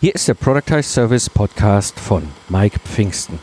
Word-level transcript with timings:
Hier 0.00 0.14
ist 0.14 0.28
der 0.28 0.34
Productize 0.34 0.84
Service 0.84 1.28
Podcast 1.28 1.98
von 1.98 2.22
Mike 2.48 2.78
Pfingsten. 2.78 3.40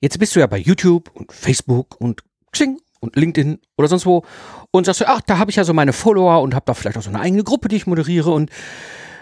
Jetzt 0.00 0.18
bist 0.18 0.34
du 0.34 0.40
ja 0.40 0.48
bei 0.48 0.58
YouTube 0.58 1.08
und 1.14 1.32
Facebook 1.32 1.94
und 2.00 2.24
Xing 2.50 2.80
und 2.98 3.14
LinkedIn 3.14 3.60
oder 3.76 3.86
sonst 3.86 4.06
wo 4.06 4.24
und 4.72 4.86
sagst 4.86 5.02
du, 5.02 5.08
ach, 5.08 5.20
da 5.20 5.38
habe 5.38 5.52
ich 5.52 5.56
ja 5.56 5.62
so 5.62 5.72
meine 5.72 5.92
Follower 5.92 6.42
und 6.42 6.52
habe 6.52 6.64
da 6.66 6.74
vielleicht 6.74 6.98
auch 6.98 7.02
so 7.02 7.10
eine 7.10 7.20
eigene 7.20 7.44
Gruppe, 7.44 7.68
die 7.68 7.76
ich 7.76 7.86
moderiere 7.86 8.32
und 8.32 8.50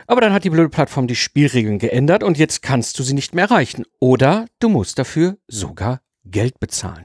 aber 0.07 0.23
dann 0.23 0.33
hat 0.33 0.45
die 0.45 0.51
blöde 0.51 0.71
Plattform 0.71 1.09
die 1.09 1.15
Spielregeln 1.15 1.79
geändert 1.79 2.23
und 2.23 2.39
jetzt 2.39 2.63
kannst 2.63 2.99
du 2.99 3.03
sie 3.03 3.13
nicht 3.13 3.35
mehr 3.35 3.45
erreichen 3.45 3.85
oder 4.01 4.47
du 4.61 4.71
musst 4.71 4.99
dafür 4.99 5.37
sogar 5.47 6.01
Geld 6.25 6.59
bezahlen. 6.59 7.05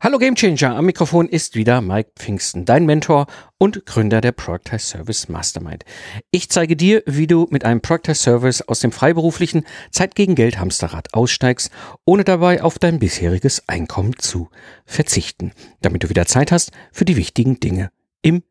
Hallo 0.00 0.18
Gamechanger, 0.18 0.76
am 0.76 0.86
Mikrofon 0.86 1.28
ist 1.28 1.56
wieder 1.56 1.80
Mike 1.80 2.12
Pfingsten, 2.14 2.64
dein 2.64 2.86
Mentor 2.86 3.26
und 3.58 3.84
Gründer 3.84 4.20
der 4.20 4.30
Productize 4.30 4.78
Service 4.78 5.28
Mastermind. 5.28 5.84
Ich 6.30 6.48
zeige 6.50 6.76
dir, 6.76 7.02
wie 7.06 7.26
du 7.26 7.48
mit 7.50 7.64
einem 7.64 7.80
Productize 7.80 8.22
Service 8.22 8.62
aus 8.62 8.78
dem 8.78 8.92
freiberuflichen 8.92 9.66
Zeit 9.90 10.14
gegen 10.14 10.36
Geld 10.36 10.60
Hamsterrad 10.60 11.14
aussteigst, 11.14 11.72
ohne 12.04 12.22
dabei 12.22 12.62
auf 12.62 12.78
dein 12.78 13.00
bisheriges 13.00 13.68
Einkommen 13.68 14.16
zu 14.16 14.50
verzichten, 14.86 15.50
damit 15.80 16.04
du 16.04 16.10
wieder 16.10 16.26
Zeit 16.26 16.52
hast 16.52 16.70
für 16.92 17.04
die 17.04 17.16
wichtigen 17.16 17.58
Dinge 17.58 17.90
im 18.22 18.44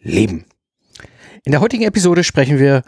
Leben. 0.00 0.46
In 1.44 1.52
der 1.52 1.60
heutigen 1.60 1.84
Episode 1.84 2.24
sprechen 2.24 2.58
wir 2.58 2.84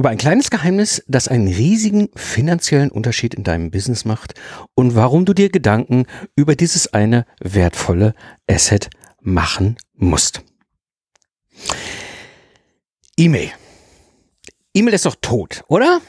über 0.00 0.08
ein 0.08 0.16
kleines 0.16 0.48
Geheimnis, 0.48 1.04
das 1.08 1.28
einen 1.28 1.46
riesigen 1.46 2.08
finanziellen 2.16 2.90
Unterschied 2.90 3.34
in 3.34 3.44
deinem 3.44 3.70
Business 3.70 4.06
macht 4.06 4.32
und 4.74 4.94
warum 4.94 5.26
du 5.26 5.34
dir 5.34 5.50
Gedanken 5.50 6.06
über 6.34 6.56
dieses 6.56 6.94
eine 6.94 7.26
wertvolle 7.38 8.14
Asset 8.48 8.88
machen 9.20 9.76
musst. 9.92 10.40
E-Mail. 13.18 13.50
E-Mail 14.72 14.94
ist 14.94 15.04
doch 15.04 15.16
tot, 15.20 15.64
oder? 15.68 16.00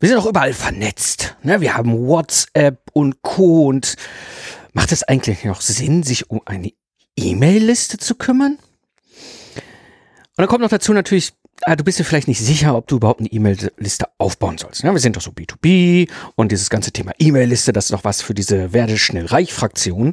Wir 0.00 0.10
sind 0.10 0.18
doch 0.18 0.26
überall 0.26 0.52
vernetzt. 0.52 1.34
Ne? 1.42 1.62
Wir 1.62 1.78
haben 1.78 2.06
WhatsApp 2.06 2.90
und 2.92 3.22
Co. 3.22 3.68
Und 3.68 3.96
macht 4.74 4.92
es 4.92 5.02
eigentlich 5.02 5.44
noch 5.44 5.62
Sinn, 5.62 6.02
sich 6.02 6.28
um 6.28 6.42
eine 6.44 6.72
E-Mail-Liste 7.16 7.96
zu 7.96 8.16
kümmern? 8.16 8.58
Und 10.38 10.42
dann 10.42 10.46
kommt 10.46 10.60
noch 10.60 10.68
dazu 10.68 10.92
natürlich 10.92 11.32
ah, 11.64 11.76
du 11.76 11.84
bist 11.84 11.98
dir 11.98 12.04
vielleicht 12.04 12.28
nicht 12.28 12.40
sicher, 12.40 12.76
ob 12.76 12.86
du 12.86 12.96
überhaupt 12.96 13.20
eine 13.20 13.30
E-Mail-Liste 13.30 14.06
aufbauen 14.18 14.58
sollst. 14.58 14.82
Ja, 14.82 14.92
wir 14.92 15.00
sind 15.00 15.16
doch 15.16 15.22
so 15.22 15.30
B2B 15.30 16.08
und 16.34 16.52
dieses 16.52 16.70
ganze 16.70 16.92
Thema 16.92 17.12
E-Mail-Liste, 17.18 17.72
das 17.72 17.86
ist 17.86 17.92
doch 17.92 18.04
was 18.04 18.22
für 18.22 18.34
diese 18.34 18.72
werde 18.72 18.98
schnell 18.98 19.26
reich 19.26 19.52
Fraktion. 19.52 20.12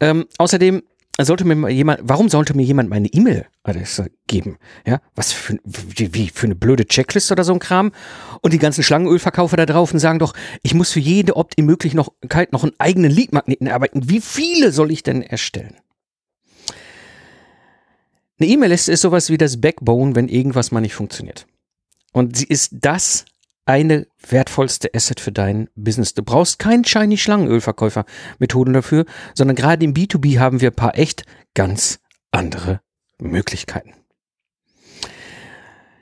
Ähm, 0.00 0.26
außerdem 0.38 0.82
sollte 1.20 1.44
mir 1.44 1.70
jemand, 1.70 2.00
warum 2.02 2.28
sollte 2.28 2.54
mir 2.54 2.64
jemand 2.64 2.88
meine 2.88 3.08
E-Mail-Adresse 3.08 4.10
geben? 4.26 4.56
Ja, 4.86 5.00
was 5.14 5.32
für, 5.32 5.58
wie, 5.64 6.14
wie, 6.14 6.28
für 6.28 6.46
eine 6.46 6.54
blöde 6.54 6.86
Checkliste 6.86 7.34
oder 7.34 7.44
so 7.44 7.52
ein 7.52 7.58
Kram? 7.58 7.92
Und 8.40 8.52
die 8.52 8.58
ganzen 8.58 8.82
Schlangenölverkaufer 8.82 9.56
da 9.56 9.66
drauf 9.66 9.92
und 9.92 9.98
sagen 9.98 10.18
doch, 10.18 10.34
ich 10.62 10.74
muss 10.74 10.90
für 10.90 11.00
jede 11.00 11.36
Opt-in 11.36 11.66
möglich 11.66 11.94
noch, 11.94 12.12
einen 12.30 12.72
eigenen 12.78 13.10
Lead-Magneten 13.10 13.68
arbeiten. 13.68 14.08
Wie 14.08 14.20
viele 14.20 14.72
soll 14.72 14.90
ich 14.90 15.02
denn 15.02 15.22
erstellen? 15.22 15.76
Eine 18.42 18.50
E-Mail-Liste 18.50 18.90
ist 18.90 19.02
sowas 19.02 19.30
wie 19.30 19.38
das 19.38 19.60
Backbone, 19.60 20.16
wenn 20.16 20.26
irgendwas 20.26 20.72
mal 20.72 20.80
nicht 20.80 20.96
funktioniert. 20.96 21.46
Und 22.12 22.36
sie 22.36 22.46
ist 22.46 22.72
das 22.72 23.24
eine 23.66 24.08
wertvollste 24.28 24.92
Asset 24.92 25.20
für 25.20 25.30
dein 25.30 25.68
Business. 25.76 26.14
Du 26.14 26.24
brauchst 26.24 26.58
keinen 26.58 26.84
shiny 26.84 27.18
Schlangenölverkäufer 27.18 28.04
Methoden 28.40 28.72
dafür, 28.72 29.04
sondern 29.32 29.54
gerade 29.54 29.84
im 29.84 29.94
B2B 29.94 30.40
haben 30.40 30.60
wir 30.60 30.72
ein 30.72 30.74
paar 30.74 30.98
echt 30.98 31.24
ganz 31.54 32.00
andere 32.32 32.80
Möglichkeiten. 33.20 33.92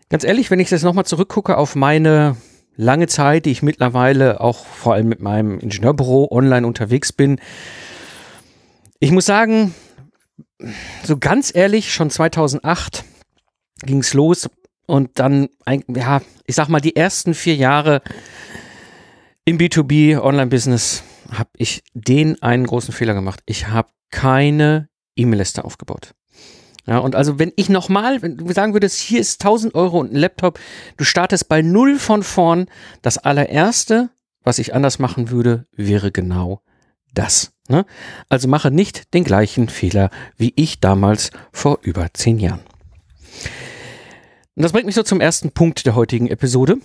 Ganz 0.09 0.25
ehrlich, 0.25 0.51
wenn 0.51 0.61
ich 0.61 0.71
jetzt 0.71 0.83
nochmal 0.83 1.05
zurückgucke 1.05 1.59
auf 1.59 1.77
meine 1.77 2.39
lange 2.75 3.07
Zeit, 3.07 3.45
die 3.45 3.51
ich 3.51 3.61
mittlerweile 3.61 4.41
auch 4.41 4.65
vor 4.65 4.95
allem 4.95 5.09
mit 5.09 5.21
meinem 5.21 5.59
Ingenieurbüro 5.59 6.29
online 6.31 6.67
unterwegs 6.67 7.13
bin, 7.13 7.39
ich 8.99 9.11
muss 9.11 9.27
sagen, 9.27 9.75
so 11.05 11.17
ganz 11.17 11.55
ehrlich, 11.55 11.93
schon 11.93 12.11
2008 12.11 13.05
ging 13.83 13.99
es 13.99 14.15
los 14.15 14.49
und 14.87 15.19
dann, 15.19 15.49
ja, 15.89 16.21
ich 16.47 16.55
sag 16.55 16.69
mal, 16.69 16.81
die 16.81 16.97
ersten 16.97 17.35
vier 17.35 17.55
Jahre 17.55 18.03
im 19.45 19.59
B2B 19.59 20.21
Online-Business 20.21 21.03
habe 21.33 21.51
ich 21.57 21.83
den 21.95 22.43
einen 22.43 22.67
großen 22.67 22.93
Fehler 22.93 23.15
gemacht. 23.15 23.41
Ich 23.47 23.69
habe 23.69 23.89
keine 24.11 24.89
E-Mail-Liste 25.17 25.65
aufgebaut. 25.65 26.15
Ja, 26.87 26.99
und 26.99 27.15
also 27.15 27.39
wenn 27.39 27.53
ich 27.57 27.69
nochmal, 27.69 28.23
wenn 28.23 28.37
du 28.37 28.53
sagen 28.53 28.73
würdest, 28.73 28.99
hier 28.99 29.21
ist 29.21 29.45
1000 29.45 29.75
Euro 29.75 30.01
und 30.01 30.13
ein 30.13 30.17
Laptop, 30.17 30.59
du 30.97 31.05
startest 31.05 31.49
bei 31.49 31.63
null 31.63 31.99
von 31.99 32.23
vorn, 32.23 32.67
das 33.03 33.19
allererste, 33.19 34.11
was 34.43 34.59
ich 34.59 34.75
anders 34.75 34.99
machen 34.99 35.31
würde, 35.31 35.67
wäre 35.73 36.11
genau 36.11 36.63
das. 37.15 37.53
Ne? 37.71 37.87
Also 38.29 38.49
mache 38.49 38.71
nicht 38.71 39.15
den 39.15 39.25
gleichen 39.25 39.69
Fehler 39.69 40.11
wie 40.37 40.53
ich 40.57 40.81
damals 40.81 41.31
vor 41.53 41.79
über 41.83 42.09
zehn 42.13 42.39
Jahren. 42.39 42.61
Und 44.57 44.65
das 44.65 44.73
bringt 44.73 44.87
mich 44.87 44.97
so 44.97 45.03
zum 45.03 45.21
ersten 45.21 45.53
Punkt 45.53 45.87
der 45.87 45.95
heutigen 45.95 46.27
Episode. 46.27 46.77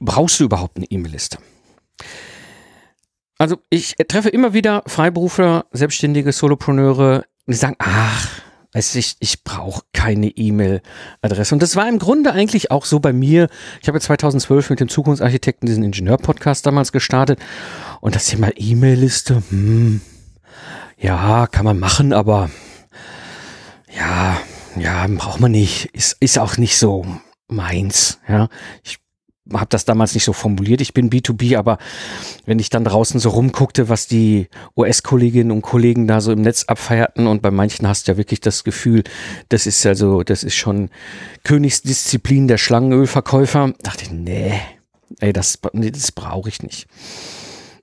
Brauchst 0.00 0.40
du 0.40 0.44
überhaupt 0.44 0.76
eine 0.76 0.86
E-Mail-Liste? 0.86 1.38
Also 3.38 3.58
ich 3.70 3.94
treffe 4.08 4.28
immer 4.28 4.52
wieder 4.52 4.82
Freiberufler, 4.86 5.66
Selbstständige, 5.70 6.32
Solopreneure, 6.32 7.24
die 7.46 7.54
sagen, 7.54 7.76
ach, 7.78 8.40
also 8.76 8.98
ich, 8.98 9.16
ich 9.20 9.42
brauche 9.42 9.84
keine 9.94 10.26
E-Mail-Adresse. 10.28 11.54
Und 11.54 11.62
das 11.62 11.76
war 11.76 11.88
im 11.88 11.98
Grunde 11.98 12.32
eigentlich 12.32 12.70
auch 12.70 12.84
so 12.84 13.00
bei 13.00 13.14
mir. 13.14 13.48
Ich 13.80 13.88
habe 13.88 13.98
2012 13.98 14.68
mit 14.68 14.80
dem 14.80 14.90
Zukunftsarchitekten 14.90 15.66
diesen 15.66 15.82
Ingenieur-Podcast 15.82 16.66
damals 16.66 16.92
gestartet. 16.92 17.40
Und 18.02 18.14
das 18.14 18.26
Thema 18.26 18.50
E-Mail-Liste, 18.54 19.42
hm, 19.48 20.02
ja, 20.98 21.46
kann 21.46 21.64
man 21.64 21.78
machen, 21.78 22.12
aber 22.12 22.50
ja, 23.96 24.36
ja, 24.76 25.06
braucht 25.08 25.40
man 25.40 25.52
nicht. 25.52 25.86
Ist, 25.94 26.18
ist 26.20 26.38
auch 26.38 26.58
nicht 26.58 26.76
so 26.76 27.06
meins. 27.48 28.18
Ja, 28.28 28.50
ich 28.84 28.98
habe 29.52 29.66
das 29.68 29.84
damals 29.84 30.14
nicht 30.14 30.24
so 30.24 30.32
formuliert, 30.32 30.80
ich 30.80 30.94
bin 30.94 31.10
B2B, 31.10 31.56
aber 31.56 31.78
wenn 32.44 32.58
ich 32.58 32.70
dann 32.70 32.84
draußen 32.84 33.20
so 33.20 33.30
rumguckte, 33.30 33.88
was 33.88 34.06
die 34.06 34.48
US-Kolleginnen 34.76 35.50
und 35.50 35.62
Kollegen 35.62 36.06
da 36.06 36.20
so 36.20 36.32
im 36.32 36.42
Netz 36.42 36.64
abfeierten 36.64 37.26
und 37.26 37.42
bei 37.42 37.50
manchen 37.50 37.86
hast 37.86 38.06
du 38.06 38.12
ja 38.12 38.18
wirklich 38.18 38.40
das 38.40 38.64
Gefühl, 38.64 39.04
das 39.48 39.66
ist 39.66 39.84
also, 39.86 40.22
das 40.22 40.42
ist 40.42 40.54
schon 40.54 40.90
Königsdisziplin 41.44 42.48
der 42.48 42.58
Schlangenölverkäufer, 42.58 43.72
dachte 43.82 44.04
ich, 44.04 44.10
nee, 44.10 44.60
ey, 45.20 45.32
das, 45.32 45.58
nee, 45.72 45.90
das 45.90 46.12
brauche 46.12 46.48
ich 46.48 46.62
nicht. 46.62 46.86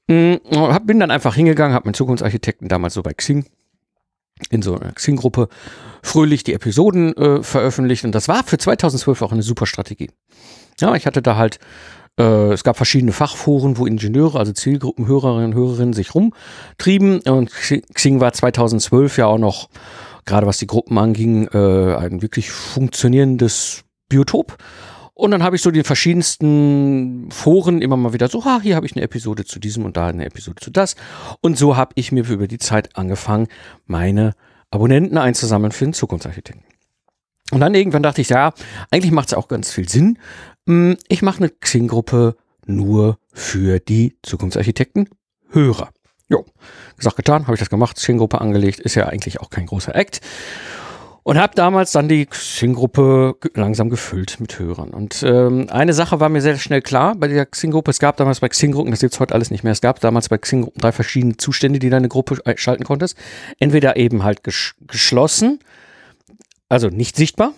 Hm, 0.10 0.40
bin 0.84 1.00
dann 1.00 1.12
einfach 1.12 1.36
hingegangen, 1.36 1.74
habe 1.74 1.86
meinen 1.86 1.94
Zukunftsarchitekten 1.94 2.68
damals 2.68 2.94
so 2.94 3.04
bei 3.04 3.14
Xing 3.14 3.46
in 4.50 4.62
so 4.62 4.78
einer 4.78 4.92
Xing-Gruppe 4.92 5.48
fröhlich 6.02 6.44
die 6.44 6.54
Episoden 6.54 7.16
äh, 7.16 7.44
veröffentlicht 7.44 8.04
und 8.04 8.14
das 8.14 8.28
war 8.28 8.44
für 8.44 8.58
2012 8.58 9.22
auch 9.22 9.32
eine 9.32 9.44
super 9.44 9.66
Strategie. 9.66 10.10
Ja, 10.84 10.96
ich 10.96 11.06
hatte 11.06 11.22
da 11.22 11.38
halt, 11.38 11.60
äh, 12.20 12.52
es 12.52 12.66
gab 12.66 12.76
verschiedene 12.76 13.14
Fachforen, 13.14 13.78
wo 13.78 13.86
Ingenieure, 13.86 14.38
also 14.38 14.52
Zielgruppenhörerinnen 14.52 15.52
und 15.52 15.56
Hörerinnen 15.56 15.94
sich 15.94 16.14
rumtrieben. 16.14 17.22
Und 17.22 17.52
Xing 17.52 18.20
war 18.20 18.34
2012 18.34 19.18
ja 19.18 19.28
auch 19.28 19.38
noch, 19.38 19.70
gerade 20.26 20.46
was 20.46 20.58
die 20.58 20.68
Gruppen 20.68 20.98
anging, 20.98 21.48
äh, 21.54 21.96
ein 21.96 22.22
wirklich 22.22 22.52
funktionierendes 22.52 23.86
Biotop. 24.10 24.58
Und 25.14 25.32
dann 25.32 25.42
habe 25.42 25.56
ich 25.56 25.62
so 25.62 25.72
die 25.72 25.84
verschiedensten 25.84 27.32
Foren 27.32 27.82
immer 27.82 27.96
mal 27.96 28.12
wieder 28.12 28.28
so, 28.28 28.44
ha, 28.44 28.60
hier 28.62 28.76
habe 28.76 28.86
ich 28.86 28.94
eine 28.94 29.04
Episode 29.04 29.46
zu 29.46 29.60
diesem 29.60 29.86
und 29.86 29.96
da 29.96 30.08
eine 30.08 30.26
Episode 30.26 30.60
zu 30.62 30.70
das. 30.70 30.98
Und 31.40 31.58
so 31.58 31.78
habe 31.78 31.94
ich 31.96 32.12
mir 32.12 32.28
über 32.30 32.50
die 32.50 32.58
Zeit 32.58 32.98
angefangen, 32.98 33.48
meine 33.86 34.34
Abonnenten 34.70 35.18
einzusammeln 35.18 35.72
für 35.72 35.86
den 35.86 35.94
Zukunftsarchitekten. 35.94 36.73
Und 37.54 37.60
dann 37.60 37.76
irgendwann 37.76 38.02
dachte 38.02 38.20
ich, 38.20 38.30
ja, 38.30 38.52
eigentlich 38.90 39.12
macht 39.12 39.28
es 39.28 39.36
auch 39.36 39.48
ganz 39.48 39.72
viel 39.72 39.88
Sinn, 39.88 40.18
hm, 40.66 40.98
ich 41.08 41.22
mache 41.22 41.38
eine 41.38 41.50
Xing-Gruppe 41.50 42.36
nur 42.66 43.20
für 43.32 43.80
die 43.80 44.18
Zukunftsarchitekten 44.24 45.08
Hörer. 45.52 45.92
Jo, 46.30 46.46
gesagt, 46.98 47.16
getan, 47.16 47.44
habe 47.44 47.54
ich 47.54 47.60
das 47.60 47.70
gemacht, 47.70 47.98
Xing-Gruppe 47.98 48.42
angelegt, 48.42 48.80
ist 48.80 48.96
ja 48.96 49.06
eigentlich 49.06 49.40
auch 49.40 49.52
kein 49.52 49.68
großer 49.68 49.94
Act. 49.94 50.22
Und 51.22 51.38
habe 51.38 51.54
damals 51.54 51.92
dann 51.92 52.10
die 52.10 52.26
Xing-Gruppe 52.26 53.36
langsam 53.54 53.92
gefüllt 53.92 54.40
mit 54.40 54.58
Hörern. 54.58 54.90
Und 54.90 55.22
ähm, 55.22 55.68
eine 55.70 55.94
Sache 55.94 56.20
war 56.20 56.30
mir 56.30 56.42
sehr 56.42 56.58
schnell 56.58 56.82
klar 56.82 57.14
bei 57.16 57.28
der 57.28 57.46
Xing-Gruppe. 57.46 57.92
Es 57.92 58.00
gab 58.00 58.18
damals 58.18 58.40
bei 58.40 58.50
Xing-Gruppen, 58.50 58.90
das 58.90 59.02
gibt's 59.02 59.20
heute 59.20 59.36
alles 59.36 59.52
nicht 59.52 59.64
mehr, 59.64 59.74
es 59.74 59.82
gab 59.82 60.00
damals 60.00 60.28
bei 60.28 60.40
Xing-Gruppen 60.40 60.82
drei 60.82 60.92
verschiedene 60.92 61.38
Zustände, 61.38 61.78
die 61.78 61.92
deine 61.92 62.10
Gruppe 62.10 62.42
schalten 62.56 62.84
konntest. 62.84 63.16
Entweder 63.60 63.96
eben 63.96 64.24
halt 64.24 64.44
ges 64.44 64.74
geschlossen, 64.88 65.60
also 66.74 66.90
nicht 66.90 67.16
sichtbar, 67.16 67.54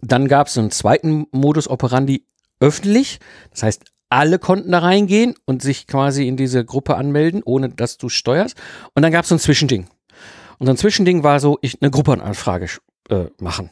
Dann 0.00 0.26
gab 0.26 0.46
es 0.46 0.58
einen 0.58 0.70
zweiten 0.70 1.26
Modus 1.32 1.68
operandi 1.68 2.24
öffentlich. 2.60 3.20
Das 3.50 3.62
heißt, 3.62 3.84
alle 4.08 4.38
konnten 4.38 4.72
da 4.72 4.80
reingehen 4.80 5.34
und 5.44 5.62
sich 5.62 5.86
quasi 5.86 6.26
in 6.26 6.36
diese 6.36 6.64
Gruppe 6.64 6.96
anmelden, 6.96 7.42
ohne 7.44 7.68
dass 7.68 7.98
du 7.98 8.08
steuerst. 8.08 8.56
Und 8.94 9.02
dann 9.02 9.12
gab 9.12 9.24
es 9.24 9.28
so 9.28 9.34
ein 9.36 9.38
Zwischending. 9.38 9.86
Und 10.58 10.66
so 10.66 10.72
ein 10.72 10.76
Zwischending 10.76 11.22
war 11.22 11.40
so, 11.40 11.58
ich 11.60 11.80
eine 11.80 11.90
Gruppenanfrage 11.90 12.68
äh, 13.10 13.26
machen. 13.38 13.70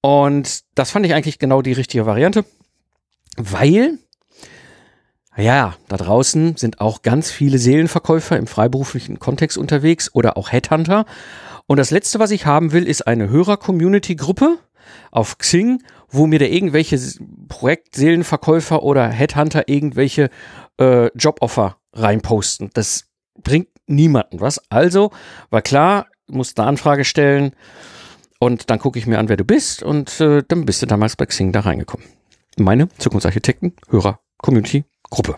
Und 0.00 0.62
das 0.74 0.92
fand 0.92 1.04
ich 1.04 1.12
eigentlich 1.12 1.38
genau 1.38 1.60
die 1.60 1.72
richtige 1.72 2.06
Variante, 2.06 2.44
weil 3.36 3.98
ja, 5.36 5.74
da 5.88 5.96
draußen 5.96 6.56
sind 6.56 6.80
auch 6.80 7.02
ganz 7.02 7.30
viele 7.30 7.58
Seelenverkäufer 7.58 8.36
im 8.38 8.46
freiberuflichen 8.46 9.18
Kontext 9.18 9.58
unterwegs 9.58 10.14
oder 10.14 10.36
auch 10.38 10.50
Headhunter. 10.50 11.04
Und 11.66 11.78
das 11.78 11.90
letzte, 11.90 12.18
was 12.18 12.30
ich 12.30 12.46
haben 12.46 12.72
will, 12.72 12.86
ist 12.86 13.06
eine 13.06 13.28
Hörer-Community-Gruppe 13.28 14.58
auf 15.10 15.38
Xing, 15.38 15.82
wo 16.08 16.26
mir 16.26 16.38
da 16.38 16.46
irgendwelche 16.46 16.98
Projektseelenverkäufer 17.48 18.82
oder 18.82 19.08
Headhunter 19.08 19.68
irgendwelche 19.68 20.30
äh, 20.78 21.08
Joboffer 21.16 21.78
reinposten. 21.92 22.70
Das 22.74 23.06
bringt 23.42 23.68
niemanden 23.86 24.40
was. 24.40 24.60
Also 24.70 25.10
war 25.50 25.62
klar, 25.62 26.06
musst 26.28 26.58
eine 26.58 26.68
Anfrage 26.68 27.04
stellen 27.04 27.52
und 28.38 28.70
dann 28.70 28.78
gucke 28.78 28.98
ich 28.98 29.06
mir 29.06 29.18
an, 29.18 29.28
wer 29.28 29.36
du 29.36 29.44
bist 29.44 29.82
und 29.82 30.20
äh, 30.20 30.42
dann 30.46 30.66
bist 30.66 30.82
du 30.82 30.86
damals 30.86 31.16
bei 31.16 31.26
Xing 31.26 31.52
da 31.52 31.60
reingekommen. 31.60 32.06
Meine 32.56 32.88
Zukunftsarchitekten, 32.98 33.74
Hörer, 33.88 34.20
Community, 34.38 34.84
Gruppe. 35.10 35.36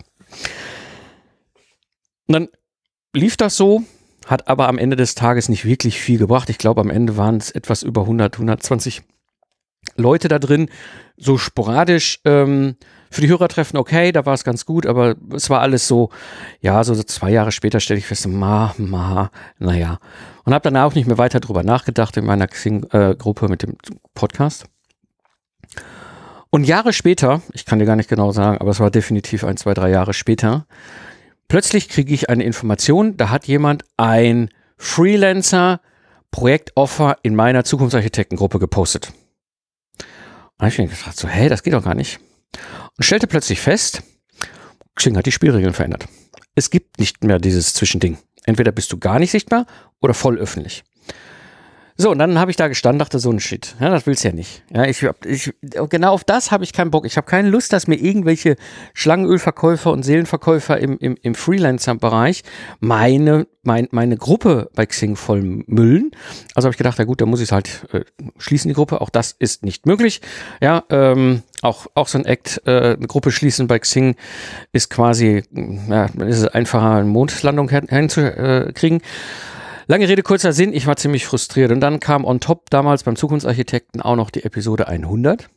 Und 2.27 2.33
dann 2.33 2.47
lief 3.13 3.37
das 3.37 3.57
so, 3.57 3.83
hat 4.29 4.47
aber 4.47 4.69
am 4.69 4.77
Ende 4.77 4.95
des 4.95 5.15
Tages 5.15 5.49
nicht 5.49 5.65
wirklich 5.65 5.99
viel 5.99 6.19
gebracht. 6.19 6.51
Ich 6.51 6.59
glaube, 6.59 6.81
am 6.81 6.91
Ende 6.91 7.17
waren 7.17 7.37
es 7.37 7.49
etwas 7.49 7.81
über 7.81 8.01
100, 8.01 8.35
120 8.35 9.01
Leute 9.95 10.27
da 10.27 10.37
drin, 10.37 10.69
so 11.17 11.39
sporadisch. 11.39 12.19
Ähm, 12.25 12.75
für 13.09 13.21
die 13.21 13.27
Hörertreffen 13.27 13.79
okay, 13.79 14.11
da 14.11 14.27
war 14.27 14.35
es 14.35 14.43
ganz 14.43 14.67
gut, 14.67 14.85
aber 14.85 15.15
es 15.33 15.49
war 15.49 15.61
alles 15.61 15.87
so, 15.87 16.11
ja, 16.61 16.83
so 16.83 16.93
zwei 17.01 17.31
Jahre 17.31 17.51
später 17.51 17.79
stelle 17.79 17.97
ich 17.97 18.05
fest, 18.05 18.27
ma, 18.27 18.75
ma, 18.77 19.31
naja. 19.57 19.97
Und 20.43 20.53
habe 20.53 20.61
danach 20.61 20.85
auch 20.85 20.93
nicht 20.93 21.07
mehr 21.07 21.17
weiter 21.17 21.39
drüber 21.39 21.63
nachgedacht 21.63 22.15
in 22.17 22.25
meiner 22.25 22.47
Xing-Gruppe 22.47 23.47
mit 23.47 23.63
dem 23.63 23.77
Podcast. 24.13 24.65
Und 26.51 26.65
Jahre 26.65 26.93
später, 26.93 27.41
ich 27.53 27.65
kann 27.65 27.79
dir 27.79 27.85
gar 27.85 27.95
nicht 27.95 28.09
genau 28.09 28.31
sagen, 28.31 28.59
aber 28.59 28.69
es 28.69 28.79
war 28.79 28.91
definitiv 28.91 29.43
ein, 29.43 29.57
zwei, 29.57 29.73
drei 29.73 29.89
Jahre 29.89 30.13
später, 30.13 30.67
plötzlich 31.49 31.89
kriege 31.89 32.13
ich 32.13 32.29
eine 32.29 32.45
Information, 32.45 33.17
da 33.17 33.29
hat 33.29 33.45
jemand 33.47 33.83
ein 33.97 34.49
Freelancer 34.77 35.81
Projektoffer 36.31 37.17
in 37.23 37.35
meiner 37.35 37.65
Zukunftsarchitektengruppe 37.65 38.59
gepostet. 38.59 39.11
Und 40.57 40.67
ich 40.67 40.77
mir 40.77 40.87
gefragt, 40.87 41.17
so, 41.17 41.27
hey, 41.27 41.49
das 41.49 41.63
geht 41.63 41.73
doch 41.73 41.83
gar 41.83 41.95
nicht. 41.95 42.19
Und 42.97 43.03
stellte 43.03 43.27
plötzlich 43.27 43.59
fest, 43.59 44.03
Xing 44.95 45.17
hat 45.17 45.25
die 45.25 45.31
Spielregeln 45.31 45.73
verändert. 45.73 46.07
Es 46.55 46.69
gibt 46.69 46.99
nicht 46.99 47.23
mehr 47.23 47.39
dieses 47.39 47.73
Zwischending. 47.73 48.17
Entweder 48.43 48.71
bist 48.71 48.91
du 48.91 48.97
gar 48.97 49.19
nicht 49.19 49.31
sichtbar 49.31 49.65
oder 50.01 50.13
voll 50.13 50.37
öffentlich. 50.37 50.83
So, 52.01 52.11
und 52.11 52.19
dann 52.19 52.39
habe 52.39 52.49
ich 52.49 52.55
da 52.55 52.69
gestanden, 52.69 52.99
dachte 52.99 53.19
so 53.19 53.29
ein 53.29 53.41
Shit. 53.41 53.75
Ja, 53.81 53.89
das 53.89 54.07
willst 54.07 54.23
ja 54.23 54.31
nicht. 54.31 54.63
Ja, 54.73 54.85
ich, 54.85 55.05
ich, 55.25 55.51
genau 55.89 56.13
auf 56.13 56.23
das 56.23 56.49
habe 56.49 56.63
ich 56.63 56.71
keinen 56.71 56.91
Bock. 56.91 57.05
Ich 57.05 57.17
habe 57.17 57.27
keine 57.27 57.49
Lust, 57.49 57.73
dass 57.73 57.87
mir 57.87 57.97
irgendwelche 57.97 58.55
Schlangenölverkäufer 58.93 59.91
und 59.91 60.03
Seelenverkäufer 60.03 60.77
im, 60.77 60.97
im, 60.99 61.17
im 61.21 61.35
Freelancer-Bereich 61.35 62.43
meine, 62.79 63.47
mein, 63.63 63.89
meine 63.91 64.15
Gruppe 64.15 64.69
bei 64.75 64.85
Xing 64.85 65.17
voll 65.17 65.41
müllen. 65.41 66.11
Also 66.55 66.67
habe 66.67 66.73
ich 66.73 66.77
gedacht, 66.77 66.95
na 66.99 67.03
gut, 67.03 67.19
dann 67.19 67.27
muss 67.27 67.41
ich 67.41 67.51
halt 67.51 67.85
äh, 67.91 68.05
schließen, 68.37 68.69
die 68.69 68.75
Gruppe. 68.75 69.01
Auch 69.01 69.09
das 69.09 69.33
ist 69.37 69.65
nicht 69.65 69.85
möglich. 69.85 70.21
Ja, 70.61 70.85
ähm, 70.89 71.43
auch, 71.63 71.87
auch 71.95 72.07
so 72.07 72.17
ein 72.17 72.23
Act, 72.23 72.61
äh, 72.65 72.93
eine 72.93 73.07
Gruppe 73.07 73.31
schließen 73.31 73.67
bei 73.67 73.77
Xing 73.77 74.15
ist 74.71 74.89
quasi, 74.89 75.43
ja, 75.89 76.05
ist 76.05 76.37
es 76.37 76.47
einfacher, 76.47 76.91
eine 76.91 77.09
Mondlandung 77.09 77.67
hinzukriegen. 77.67 79.01
Äh, 79.01 79.03
Lange 79.91 80.07
Rede, 80.07 80.21
kurzer 80.21 80.53
Sinn, 80.53 80.71
ich 80.71 80.85
war 80.85 80.97
ziemlich 80.97 81.25
frustriert. 81.25 81.71
Und 81.71 81.79
dann 81.79 81.99
kam 81.99 82.23
on 82.23 82.39
top 82.39 82.69
damals 82.69 83.01
beim 83.01 83.15
Zukunftsarchitekten 83.15 84.03
auch 84.03 84.15
noch 84.15 84.29
die 84.29 84.43
Episode 84.43 84.87
100. 84.87 85.49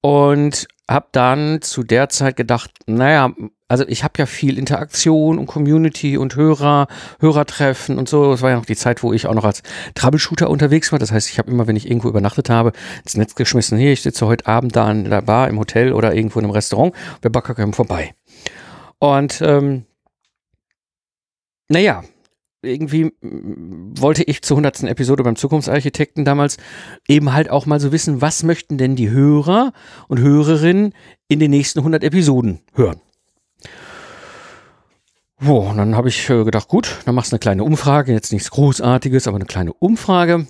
Und 0.00 0.66
habe 0.88 1.08
dann 1.12 1.60
zu 1.60 1.82
der 1.82 2.08
Zeit 2.08 2.36
gedacht, 2.36 2.70
naja, 2.86 3.34
also 3.68 3.86
ich 3.86 4.02
habe 4.02 4.14
ja 4.16 4.24
viel 4.24 4.56
Interaktion 4.56 5.38
und 5.38 5.44
Community 5.44 6.16
und 6.16 6.36
Hörer, 6.36 6.86
Hörertreffen 7.20 7.98
und 7.98 8.08
so. 8.08 8.32
Es 8.32 8.40
war 8.40 8.48
ja 8.48 8.56
noch 8.56 8.64
die 8.64 8.76
Zeit, 8.76 9.02
wo 9.02 9.12
ich 9.12 9.26
auch 9.26 9.34
noch 9.34 9.44
als 9.44 9.62
Troubleshooter 9.94 10.48
unterwegs 10.48 10.90
war. 10.90 10.98
Das 10.98 11.12
heißt, 11.12 11.28
ich 11.28 11.38
habe 11.38 11.50
immer, 11.50 11.66
wenn 11.66 11.76
ich 11.76 11.86
irgendwo 11.86 12.08
übernachtet 12.08 12.48
habe, 12.48 12.72
ins 13.02 13.14
Netz 13.14 13.34
geschmissen, 13.34 13.76
hier, 13.76 13.92
ich 13.92 14.00
sitze 14.00 14.26
heute 14.26 14.46
Abend 14.46 14.74
da 14.74 14.90
in 14.90 15.10
der 15.10 15.20
Bar, 15.20 15.50
im 15.50 15.58
Hotel 15.58 15.92
oder 15.92 16.14
irgendwo 16.14 16.38
in 16.38 16.46
einem 16.46 16.52
Restaurant, 16.52 16.94
wer 17.20 17.30
Bock 17.30 17.46
hat, 17.50 17.56
kommt 17.56 17.76
vorbei. 17.76 18.14
Und 19.00 19.42
ähm, 19.42 19.84
naja, 21.68 22.04
irgendwie 22.64 23.12
wollte 23.20 24.22
ich 24.24 24.42
zur 24.42 24.56
100. 24.56 24.84
Episode 24.84 25.22
beim 25.22 25.36
Zukunftsarchitekten 25.36 26.24
damals 26.24 26.56
eben 27.08 27.32
halt 27.32 27.50
auch 27.50 27.66
mal 27.66 27.80
so 27.80 27.92
wissen, 27.92 28.20
was 28.20 28.42
möchten 28.42 28.78
denn 28.78 28.96
die 28.96 29.10
Hörer 29.10 29.72
und 30.08 30.20
Hörerinnen 30.20 30.94
in 31.28 31.40
den 31.40 31.50
nächsten 31.50 31.80
100 31.80 32.04
Episoden 32.04 32.60
hören. 32.74 33.00
So, 35.40 35.58
und 35.58 35.76
dann 35.76 35.96
habe 35.96 36.08
ich 36.08 36.30
äh, 36.30 36.44
gedacht, 36.44 36.68
gut, 36.68 36.98
dann 37.04 37.14
machst 37.14 37.32
du 37.32 37.34
eine 37.34 37.40
kleine 37.40 37.64
Umfrage, 37.64 38.12
jetzt 38.12 38.32
nichts 38.32 38.50
Großartiges, 38.50 39.26
aber 39.26 39.36
eine 39.36 39.46
kleine 39.46 39.72
Umfrage. 39.72 40.46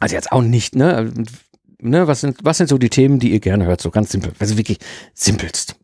Also 0.00 0.16
jetzt 0.16 0.32
auch 0.32 0.42
nicht, 0.42 0.74
ne? 0.74 1.12
ne 1.80 2.06
was, 2.06 2.22
sind, 2.22 2.38
was 2.42 2.58
sind 2.58 2.68
so 2.68 2.78
die 2.78 2.88
Themen, 2.88 3.20
die 3.20 3.30
ihr 3.32 3.40
gerne 3.40 3.66
hört? 3.66 3.80
So 3.80 3.90
ganz 3.90 4.10
simpel, 4.10 4.32
also 4.38 4.56
wirklich 4.56 4.78
simpelst. 5.14 5.76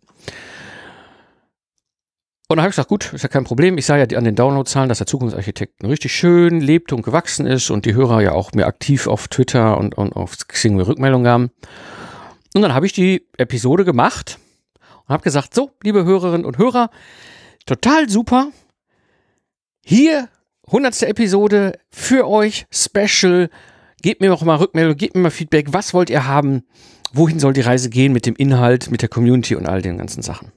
Und 2.49 2.59
dann 2.59 2.63
habe 2.63 2.71
ich 2.71 2.77
gesagt, 2.77 2.89
gut, 2.89 3.13
ist 3.13 3.23
ja 3.23 3.29
kein 3.29 3.43
Problem. 3.43 3.77
Ich 3.77 3.87
sah 3.87 3.97
ja 3.97 4.05
an 4.17 4.25
den 4.25 4.37
Downloadzahlen, 4.37 4.89
dass 4.89 4.99
der 4.99 5.09
Zukunftsarchitekten 5.09 5.89
richtig 5.89 6.15
schön 6.15 6.61
lebte 6.61 6.95
und 6.95 7.03
gewachsen 7.03 7.45
ist 7.45 7.71
und 7.71 7.87
die 7.87 7.95
Hörer 7.95 8.21
ja 8.23 8.33
auch 8.33 8.53
mir 8.53 8.67
aktiv 8.67 9.09
auf 9.09 9.27
Twitter 9.27 9.77
und, 9.79 9.99
und 9.99 10.13
auf 10.15 10.37
Xing 10.47 10.81
Rückmeldungen 10.81 11.25
gaben. 11.25 11.51
Und 12.55 12.63
dann 12.63 12.73
habe 12.73 12.87
ich 12.87 12.93
die 12.93 13.27
Episode 13.37 13.85
gemacht 13.85 14.39
und 15.07 15.13
habe 15.13 15.25
gesagt, 15.25 15.55
so, 15.55 15.73
liebe 15.83 16.05
Hörerinnen 16.05 16.47
und 16.47 16.57
Hörer, 16.57 16.91
total 17.67 18.09
super. 18.09 18.53
Hier, 19.85 20.29
100. 20.69 21.03
Episode 21.03 21.79
für 21.91 22.29
euch, 22.29 22.67
Special. 22.71 23.51
Gebt 24.03 24.21
mir 24.21 24.33
auch 24.33 24.43
mal 24.43 24.57
Rückmeldung, 24.57 24.97
gebt 24.97 25.17
mir 25.17 25.23
mal 25.23 25.31
Feedback. 25.31 25.73
Was 25.73 25.95
wollt 25.95 26.11
ihr 26.11 26.29
haben? 26.29 26.63
Wohin 27.13 27.41
soll 27.41 27.55
die 27.55 27.61
Reise 27.61 27.91
gehen 27.91 28.13
mit 28.13 28.25
dem 28.25 28.37
Inhalt, 28.37 28.91
mit 28.91 29.03
der 29.03 29.09
Community 29.09 29.57
und 29.57 29.67
all 29.69 29.83
den 29.83 29.99
ganzen 29.99 30.23
Sachen? 30.23 30.53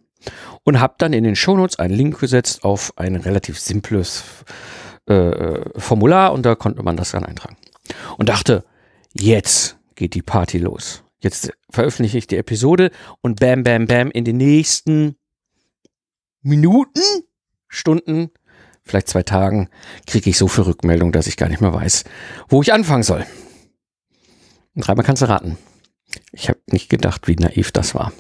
Und 0.64 0.80
habe 0.80 0.96
dann 0.98 1.14
in 1.14 1.24
den 1.24 1.36
Shownotes 1.36 1.80
einen 1.80 1.94
Link 1.94 2.20
gesetzt 2.20 2.64
auf 2.64 2.94
ein 2.98 3.16
relativ 3.16 3.60
simples 3.60 4.24
äh, 5.10 5.14
äh, 5.14 5.80
Formular 5.80 6.34
und 6.34 6.46
da 6.46 6.56
konnte 6.56 6.84
man 6.84 6.98
das 6.98 7.12
dann 7.12 7.26
eintragen. 7.26 7.58
Und 8.18 8.30
dachte, 8.30 8.64
jetzt 9.14 9.78
geht 9.96 10.14
die 10.14 10.22
Party 10.22 10.60
los. 10.60 11.04
Jetzt 11.20 11.52
veröffentliche 11.70 12.18
ich 12.18 12.28
die 12.28 12.38
Episode 12.38 12.92
und 13.22 13.40
bam, 13.40 13.64
bam, 13.64 13.88
bam, 13.88 14.12
in 14.12 14.24
den 14.24 14.38
nächsten 14.38 15.16
Minuten, 16.42 17.02
Stunden, 17.68 18.30
vielleicht 18.84 19.10
zwei 19.10 19.24
Tagen, 19.24 19.70
kriege 20.08 20.30
ich 20.30 20.38
so 20.38 20.48
viel 20.48 20.64
Rückmeldung, 20.64 21.12
dass 21.12 21.28
ich 21.28 21.38
gar 21.38 21.50
nicht 21.50 21.62
mehr 21.62 21.74
weiß, 21.74 22.06
wo 22.48 22.62
ich 22.62 22.72
anfangen 22.72 23.04
soll. 23.04 23.26
Dreimal 24.76 25.06
kannst 25.06 25.22
du 25.22 25.30
raten. 25.30 25.58
Ich 26.32 26.50
habe 26.50 26.60
nicht 26.72 26.90
gedacht, 26.90 27.28
wie 27.28 27.36
naiv 27.36 27.72
das 27.72 27.94
war. 27.94 28.14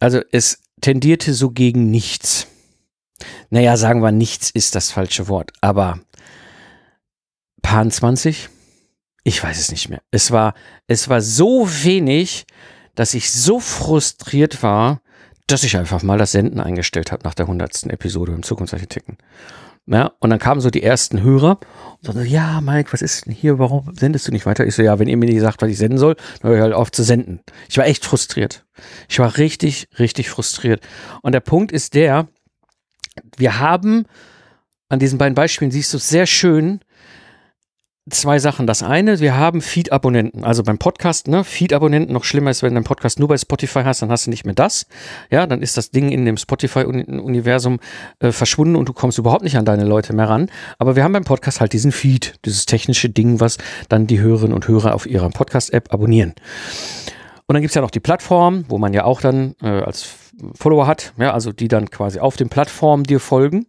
Also 0.00 0.22
es 0.32 0.62
tendierte 0.80 1.34
so 1.34 1.50
gegen 1.50 1.90
nichts. 1.90 2.46
Naja, 3.50 3.76
sagen 3.76 4.02
wir, 4.02 4.12
nichts 4.12 4.50
ist 4.50 4.74
das 4.74 4.90
falsche 4.90 5.28
Wort, 5.28 5.52
aber 5.60 6.00
Pan 7.62 7.90
20? 7.90 8.48
Ich 9.22 9.42
weiß 9.42 9.58
es 9.60 9.70
nicht 9.70 9.90
mehr. 9.90 10.00
Es 10.10 10.30
war, 10.30 10.54
es 10.86 11.08
war 11.08 11.20
so 11.20 11.68
wenig, 11.68 12.46
dass 12.94 13.14
ich 13.14 13.30
so 13.30 13.60
frustriert 13.60 14.62
war, 14.62 15.02
dass 15.46 15.64
ich 15.64 15.76
einfach 15.76 16.02
mal 16.02 16.18
das 16.18 16.32
Senden 16.32 16.60
eingestellt 16.60 17.12
habe 17.12 17.24
nach 17.24 17.34
der 17.34 17.46
hundertsten 17.46 17.90
Episode 17.90 18.32
im 18.32 18.42
Zukunftsarchitekten. 18.42 19.18
Ja, 19.86 20.12
und 20.20 20.30
dann 20.30 20.38
kamen 20.38 20.60
so 20.60 20.70
die 20.70 20.82
ersten 20.82 21.22
Hörer 21.22 21.58
und 22.06 22.14
so, 22.14 22.20
ja, 22.20 22.60
Mike, 22.60 22.92
was 22.92 23.02
ist 23.02 23.26
denn 23.26 23.32
hier? 23.32 23.58
Warum 23.58 23.92
sendest 23.94 24.28
du 24.28 24.32
nicht 24.32 24.46
weiter? 24.46 24.64
Ich 24.64 24.74
so, 24.74 24.82
ja, 24.82 24.98
wenn 24.98 25.08
ihr 25.08 25.16
mir 25.16 25.26
nicht 25.26 25.40
sagt, 25.40 25.62
was 25.62 25.70
ich 25.70 25.78
senden 25.78 25.98
soll, 25.98 26.16
dann 26.40 26.50
höre 26.50 26.58
ich 26.58 26.62
halt 26.62 26.74
auf 26.74 26.92
zu 26.92 27.02
senden. 27.02 27.40
Ich 27.68 27.76
war 27.76 27.86
echt 27.86 28.04
frustriert. 28.04 28.64
Ich 29.08 29.18
war 29.18 29.36
richtig, 29.36 29.88
richtig 29.98 30.30
frustriert. 30.30 30.80
Und 31.22 31.32
der 31.32 31.40
Punkt 31.40 31.72
ist 31.72 31.94
der, 31.94 32.28
wir 33.36 33.58
haben 33.58 34.06
an 34.88 34.98
diesen 34.98 35.18
beiden 35.18 35.34
Beispielen 35.34 35.70
siehst 35.70 35.92
du 35.94 35.98
sehr 35.98 36.26
schön, 36.26 36.80
zwei 38.10 38.38
Sachen. 38.38 38.66
Das 38.66 38.82
eine, 38.82 39.20
wir 39.20 39.36
haben 39.36 39.60
Feed-Abonnenten. 39.60 40.44
Also 40.44 40.62
beim 40.62 40.78
Podcast, 40.78 41.28
ne, 41.28 41.44
Feed-Abonnenten, 41.44 42.12
noch 42.12 42.24
schlimmer 42.24 42.50
ist, 42.50 42.62
wenn 42.62 42.74
du 42.74 42.76
einen 42.76 42.84
Podcast 42.84 43.18
nur 43.18 43.28
bei 43.28 43.36
Spotify 43.36 43.82
hast, 43.84 44.02
dann 44.02 44.10
hast 44.10 44.26
du 44.26 44.30
nicht 44.30 44.44
mehr 44.44 44.54
das. 44.54 44.86
Ja, 45.30 45.46
dann 45.46 45.62
ist 45.62 45.76
das 45.76 45.90
Ding 45.90 46.10
in 46.10 46.24
dem 46.24 46.36
Spotify-Universum 46.36 47.78
äh, 48.18 48.32
verschwunden 48.32 48.76
und 48.76 48.88
du 48.88 48.92
kommst 48.92 49.18
überhaupt 49.18 49.42
nicht 49.42 49.56
an 49.56 49.64
deine 49.64 49.84
Leute 49.84 50.12
mehr 50.12 50.28
ran. 50.28 50.50
Aber 50.78 50.96
wir 50.96 51.04
haben 51.04 51.12
beim 51.12 51.24
Podcast 51.24 51.60
halt 51.60 51.72
diesen 51.72 51.92
Feed, 51.92 52.34
dieses 52.44 52.66
technische 52.66 53.08
Ding, 53.08 53.40
was 53.40 53.58
dann 53.88 54.06
die 54.06 54.20
Hörerinnen 54.20 54.54
und 54.54 54.68
Hörer 54.68 54.94
auf 54.94 55.06
ihrer 55.06 55.30
Podcast-App 55.30 55.92
abonnieren. 55.92 56.34
Und 57.46 57.54
dann 57.54 57.62
gibt's 57.62 57.74
ja 57.74 57.82
noch 57.82 57.90
die 57.90 58.00
Plattform, 58.00 58.64
wo 58.68 58.78
man 58.78 58.92
ja 58.92 59.04
auch 59.04 59.20
dann 59.20 59.56
äh, 59.62 59.66
als 59.66 60.08
Follower 60.54 60.86
hat, 60.86 61.12
ja, 61.18 61.32
also 61.32 61.52
die 61.52 61.68
dann 61.68 61.90
quasi 61.90 62.20
auf 62.20 62.36
den 62.36 62.48
Plattformen 62.48 63.04
dir 63.04 63.20
folgen. 63.20 63.66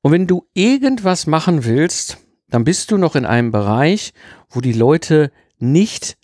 Und 0.00 0.10
wenn 0.12 0.26
du 0.26 0.46
irgendwas 0.52 1.26
machen 1.26 1.64
willst, 1.64 2.18
dann 2.52 2.64
bist 2.64 2.90
du 2.90 2.98
noch 2.98 3.16
in 3.16 3.24
einem 3.24 3.50
Bereich, 3.50 4.12
wo 4.50 4.60
die 4.60 4.74
Leute 4.74 5.32
nicht 5.58 6.18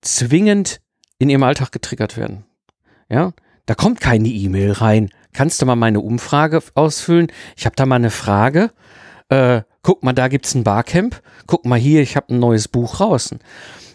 zwingend 0.00 0.80
in 1.18 1.28
ihrem 1.28 1.42
Alltag 1.42 1.72
getriggert 1.72 2.16
werden. 2.16 2.44
Ja, 3.08 3.32
da 3.66 3.74
kommt 3.74 4.00
keine 4.00 4.28
E-Mail 4.28 4.70
rein. 4.70 5.10
Kannst 5.32 5.60
du 5.60 5.66
mal 5.66 5.74
meine 5.74 5.98
Umfrage 5.98 6.62
ausfüllen? 6.76 7.32
Ich 7.56 7.66
habe 7.66 7.74
da 7.74 7.84
mal 7.84 7.96
eine 7.96 8.12
Frage. 8.12 8.70
Äh, 9.28 9.62
guck 9.82 10.04
mal, 10.04 10.12
da 10.12 10.28
gibt's 10.28 10.54
ein 10.54 10.62
Barcamp. 10.62 11.20
Guck 11.48 11.66
mal 11.66 11.80
hier, 11.80 12.00
ich 12.00 12.14
habe 12.14 12.32
ein 12.32 12.38
neues 12.38 12.68
Buch 12.68 12.98
draußen. 12.98 13.40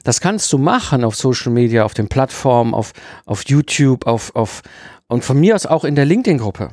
Das 0.03 0.19
kannst 0.19 0.51
du 0.51 0.57
machen 0.57 1.05
auf 1.05 1.15
Social 1.15 1.53
Media, 1.53 1.85
auf 1.85 1.93
den 1.93 2.09
Plattformen, 2.09 2.73
auf, 2.73 2.91
auf 3.25 3.45
YouTube, 3.47 4.07
auf, 4.07 4.35
auf, 4.35 4.61
und 5.07 5.23
von 5.23 5.39
mir 5.39 5.55
aus 5.55 5.65
auch 5.65 5.85
in 5.85 5.95
der 5.95 6.05
LinkedIn-Gruppe. 6.05 6.71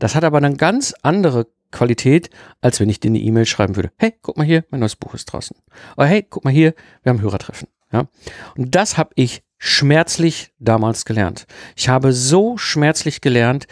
Das 0.00 0.16
hat 0.16 0.24
aber 0.24 0.40
dann 0.40 0.56
ganz 0.56 0.92
andere 1.02 1.46
Qualität, 1.74 2.30
als 2.62 2.80
wenn 2.80 2.88
ich 2.88 3.00
dir 3.00 3.08
eine 3.08 3.18
E-Mail 3.18 3.44
schreiben 3.44 3.76
würde. 3.76 3.92
Hey, 3.98 4.14
guck 4.22 4.38
mal 4.38 4.46
hier, 4.46 4.64
mein 4.70 4.80
neues 4.80 4.96
Buch 4.96 5.12
ist 5.12 5.26
draußen. 5.26 5.56
Oder 5.96 6.06
hey, 6.06 6.26
guck 6.28 6.44
mal 6.44 6.52
hier, 6.52 6.74
wir 7.02 7.10
haben 7.10 7.20
Hörertreffen. 7.20 7.68
Ja? 7.92 8.08
Und 8.56 8.74
das 8.74 8.96
habe 8.96 9.10
ich 9.16 9.42
schmerzlich 9.58 10.52
damals 10.58 11.04
gelernt. 11.04 11.46
Ich 11.76 11.88
habe 11.88 12.12
so 12.12 12.56
schmerzlich 12.56 13.20
gelernt, 13.20 13.66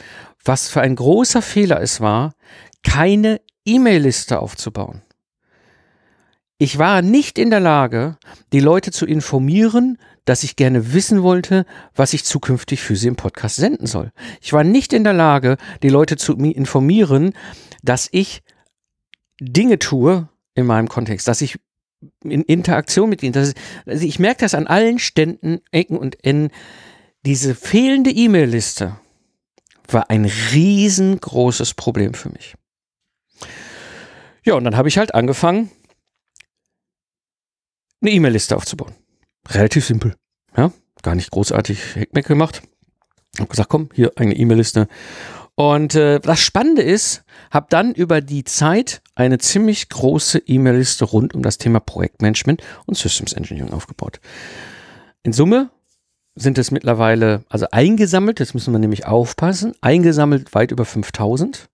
was 0.45 0.69
für 0.69 0.81
ein 0.81 0.97
großer 0.97 1.43
Fehler 1.43 1.81
es 1.81 2.01
war, 2.01 2.35
keine 2.83 3.41
E-Mail-Liste 3.65 4.41
aufzubauen. 4.41 5.03
Ich 6.59 6.79
war 6.79 7.03
nicht 7.03 7.39
in 7.39 7.51
der 7.51 7.61
Lage, 7.61 8.19
die 8.53 8.61
Leute 8.61 8.93
zu 8.93 9.05
informieren, 9.05 9.99
dass 10.25 10.45
ich 10.45 10.57
gerne 10.57 10.93
wissen 10.93 11.23
wollte, 11.23 11.67
was 11.95 12.13
ich 12.13 12.25
zukünftig 12.25 12.81
für 12.83 12.97
sie 12.97 13.09
im 13.09 13.17
Podcast 13.17 13.57
senden 13.57 13.87
soll. 13.87 14.13
Ich 14.41 14.53
war 14.53 14.65
nicht 14.65 14.93
in 14.93 15.05
der 15.05 15.13
Lage, 15.13 15.57
die 15.83 15.89
Leute 15.89 16.17
zu 16.17 16.35
informieren, 16.35 17.33
dass 17.83 18.09
ich 18.13 18.43
Dinge 19.41 19.79
tue 19.79 20.29
in 20.55 20.67
meinem 20.67 20.89
Kontext, 20.89 21.27
dass 21.27 21.41
ich 21.41 21.59
in 22.25 22.43
Interaktion 22.43 23.09
mit 23.09 23.23
ihnen, 23.23 23.33
dass, 23.33 23.55
also 23.87 24.05
ich 24.05 24.19
merke 24.19 24.41
das 24.41 24.55
an 24.55 24.67
allen 24.67 24.99
Ständen, 24.99 25.61
Ecken 25.71 25.97
und 25.97 26.25
Enden. 26.25 26.55
Diese 27.25 27.55
fehlende 27.55 28.11
E-Mail-Liste 28.11 28.97
war 29.89 30.11
ein 30.11 30.25
riesengroßes 30.25 31.75
Problem 31.75 32.15
für 32.15 32.31
mich. 32.31 32.55
Ja, 34.45 34.55
und 34.55 34.65
dann 34.65 34.77
habe 34.77 34.89
ich 34.89 34.99
halt 34.99 35.15
angefangen, 35.15 35.71
eine 38.01 38.11
E-Mail-Liste 38.11 38.57
aufzubauen. 38.57 38.95
Relativ 39.51 39.87
simpel. 39.87 40.15
Ja, 40.57 40.73
gar 41.03 41.15
nicht 41.15 41.31
großartig 41.31 41.97
Heckmeck 41.97 42.27
gemacht. 42.27 42.63
Hab 43.39 43.49
gesagt, 43.49 43.69
komm, 43.69 43.89
hier 43.95 44.13
eine 44.17 44.35
E-Mail-Liste. 44.35 44.89
Und 45.55 45.95
äh, 45.95 46.21
das 46.21 46.41
Spannende 46.41 46.83
ist, 46.83 47.25
habe 47.51 47.67
dann 47.69 47.93
über 47.93 48.21
die 48.21 48.45
Zeit 48.45 49.03
eine 49.15 49.39
ziemlich 49.39 49.89
große 49.89 50.39
E-Mail-Liste 50.39 51.05
rund 51.05 51.35
um 51.35 51.43
das 51.43 51.59
Thema 51.59 51.81
Projektmanagement 51.81 52.63
und 52.87 52.97
Systems 52.97 53.33
Engineering 53.33 53.73
aufgebaut. 53.73 54.21
In 55.23 55.33
Summe 55.33 55.71
sind 56.35 56.57
es 56.57 56.71
mittlerweile, 56.71 57.45
also 57.49 57.67
eingesammelt, 57.71 58.41
jetzt 58.41 58.55
müssen 58.55 58.73
wir 58.73 58.79
nämlich 58.79 59.07
aufpassen, 59.07 59.75
eingesammelt 59.83 60.55
weit 60.55 60.71
über 60.71 60.87
5000. 60.87 61.69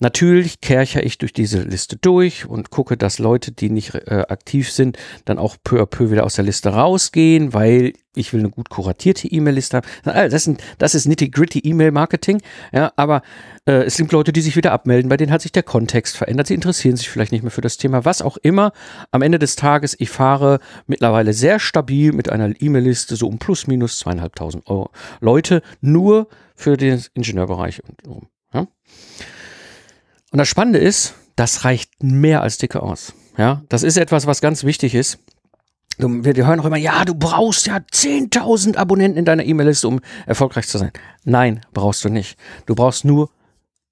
Natürlich 0.00 0.60
kerche 0.60 1.00
ich 1.00 1.18
durch 1.18 1.32
diese 1.32 1.62
Liste 1.62 1.96
durch 1.96 2.46
und 2.46 2.70
gucke, 2.70 2.96
dass 2.96 3.18
Leute, 3.18 3.52
die 3.52 3.70
nicht 3.70 3.94
äh, 3.94 4.24
aktiv 4.28 4.70
sind, 4.70 4.98
dann 5.24 5.38
auch 5.38 5.56
peu 5.62 5.80
à 5.80 5.86
peu 5.86 6.10
wieder 6.10 6.24
aus 6.24 6.34
der 6.34 6.44
Liste 6.44 6.70
rausgehen, 6.70 7.52
weil 7.52 7.92
ich 8.14 8.32
will 8.32 8.40
eine 8.40 8.50
gut 8.50 8.68
kuratierte 8.68 9.28
E-Mail-Liste 9.28 9.76
haben. 9.76 9.86
Das, 10.04 10.46
ist, 10.46 10.60
das 10.78 10.94
ist 10.94 11.06
nitty-gritty 11.06 11.60
E-Mail-Marketing, 11.60 12.42
ja, 12.72 12.92
aber 12.96 13.22
äh, 13.66 13.84
es 13.84 13.94
sind 13.94 14.10
Leute, 14.12 14.32
die 14.32 14.40
sich 14.40 14.56
wieder 14.56 14.72
abmelden, 14.72 15.08
bei 15.08 15.16
denen 15.16 15.32
hat 15.32 15.42
sich 15.42 15.52
der 15.52 15.62
Kontext 15.62 16.16
verändert, 16.16 16.48
sie 16.48 16.54
interessieren 16.54 16.96
sich 16.96 17.08
vielleicht 17.08 17.32
nicht 17.32 17.42
mehr 17.42 17.50
für 17.50 17.60
das 17.60 17.76
Thema, 17.76 18.04
was 18.04 18.22
auch 18.22 18.36
immer. 18.38 18.72
Am 19.10 19.22
Ende 19.22 19.38
des 19.38 19.56
Tages, 19.56 19.96
ich 19.98 20.10
fahre 20.10 20.58
mittlerweile 20.86 21.32
sehr 21.32 21.58
stabil 21.58 22.12
mit 22.12 22.28
einer 22.28 22.52
E-Mail-Liste 22.60 23.16
so 23.16 23.28
um 23.28 23.38
plus 23.38 23.66
minus 23.66 23.98
zweieinhalbtausend 23.98 24.66
Euro 24.68 24.90
Leute 25.20 25.62
nur 25.80 26.28
für 26.54 26.76
den 26.76 27.02
Ingenieurbereich 27.14 27.82
und 27.84 28.26
ja. 28.52 28.66
Und 30.30 30.38
das 30.38 30.48
Spannende 30.48 30.78
ist, 30.78 31.14
das 31.36 31.64
reicht 31.64 32.02
mehr 32.02 32.42
als 32.42 32.58
dicke 32.58 32.82
aus. 32.82 33.14
Ja, 33.36 33.62
das 33.68 33.82
ist 33.82 33.96
etwas, 33.96 34.26
was 34.26 34.40
ganz 34.40 34.64
wichtig 34.64 34.94
ist. 34.94 35.18
Wir 35.98 36.46
hören 36.46 36.60
auch 36.60 36.64
immer, 36.64 36.76
ja, 36.76 37.04
du 37.04 37.14
brauchst 37.14 37.66
ja 37.66 37.78
10.000 37.78 38.76
Abonnenten 38.76 39.18
in 39.18 39.24
deiner 39.24 39.44
E-Mail-Liste, 39.44 39.88
um 39.88 40.00
erfolgreich 40.26 40.68
zu 40.68 40.78
sein. 40.78 40.92
Nein, 41.24 41.60
brauchst 41.72 42.04
du 42.04 42.08
nicht. 42.08 42.38
Du 42.66 42.74
brauchst 42.74 43.04
nur 43.04 43.30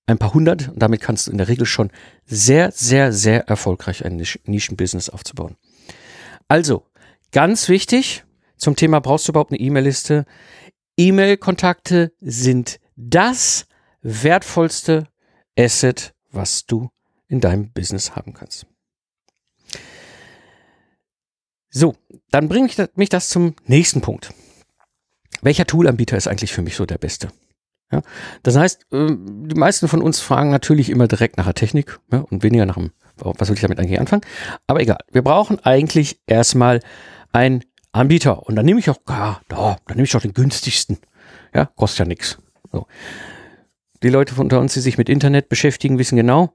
ein 0.07 0.19
paar 0.19 0.35
hundert 0.35 0.69
und 0.69 0.81
damit 0.81 1.01
kannst 1.01 1.27
du 1.27 1.33
in 1.33 1.39
der 1.39 1.49
Regel 1.49 1.67
schon 1.67 1.91
sehr, 2.25 2.71
sehr, 2.71 3.13
sehr 3.13 3.49
erfolgreich 3.49 4.05
ein 4.05 4.25
Nischenbusiness 4.45 5.09
aufzubauen. 5.11 5.57
Also, 6.47 6.85
ganz 7.33 7.69
wichtig 7.69 8.25
zum 8.57 8.77
Thema, 8.77 9.01
brauchst 9.01 9.27
du 9.27 9.33
überhaupt 9.33 9.51
eine 9.51 9.61
E-Mail-Liste? 9.61 10.27
E-Mail-Kontakte 10.97 12.13
sind 12.21 12.79
das 12.95 13.67
wertvollste 14.03 15.09
Asset, 15.59 16.15
was 16.31 16.67
du 16.67 16.91
in 17.29 17.41
deinem 17.41 17.73
Business 17.73 18.15
haben 18.15 18.33
kannst. 18.35 18.67
So, 21.71 21.95
dann 22.31 22.49
bringe 22.49 22.69
ich 22.69 22.77
mich 22.95 23.09
das 23.09 23.29
zum 23.29 23.55
nächsten 23.67 24.01
Punkt. 24.01 24.33
Welcher 25.43 25.67
Toolanbieter 25.67 26.17
ist 26.17 26.29
eigentlich 26.29 26.53
für 26.53 26.63
mich 26.63 26.77
so 26.77 26.87
der 26.87 26.99
beste? 26.99 27.31
Ja, 27.93 28.03
das 28.43 28.57
heißt, 28.57 28.87
ähm, 28.93 29.49
die 29.49 29.55
meisten 29.55 29.87
von 29.87 30.03
uns 30.03 30.19
fragen 30.19 30.51
natürlich 30.51 30.91
immer 30.91 31.07
direkt 31.07 31.37
nach 31.37 31.45
der 31.45 31.55
Technik 31.55 32.01
ja, 32.11 32.21
und 32.21 32.43
weniger 32.43 32.67
nach 32.67 32.75
dem, 32.75 32.91
was 33.17 33.49
will 33.49 33.55
ich 33.55 33.61
damit 33.61 33.79
eigentlich 33.79 34.01
anfangen? 34.01 34.23
Aber 34.67 34.81
egal, 34.81 34.99
wir 35.13 35.23
brauchen 35.23 35.61
eigentlich 35.61 36.21
erstmal 36.27 36.81
einen 37.33 37.63
Anbieter 37.93 38.43
und 38.45 38.57
dann 38.57 38.67
nehme 38.67 38.81
ich 38.81 38.91
auch, 38.91 38.99
ja, 39.09 39.41
da, 39.49 39.77
dann 39.87 39.97
nehme 39.97 40.05
ich 40.05 40.17
auch 40.17 40.21
den 40.21 40.35
günstigsten. 40.35 40.99
Ja, 41.55 41.67
kostet 41.67 42.01
ja 42.01 42.05
nichts. 42.07 42.39
So. 42.73 42.87
Die 44.07 44.13
Leute 44.13 44.41
unter 44.41 44.61
uns, 44.61 44.73
die 44.73 44.79
sich 44.79 44.99
mit 44.99 45.09
Internet 45.09 45.49
beschäftigen, 45.49 45.99
wissen 45.99 46.15
genau, 46.15 46.53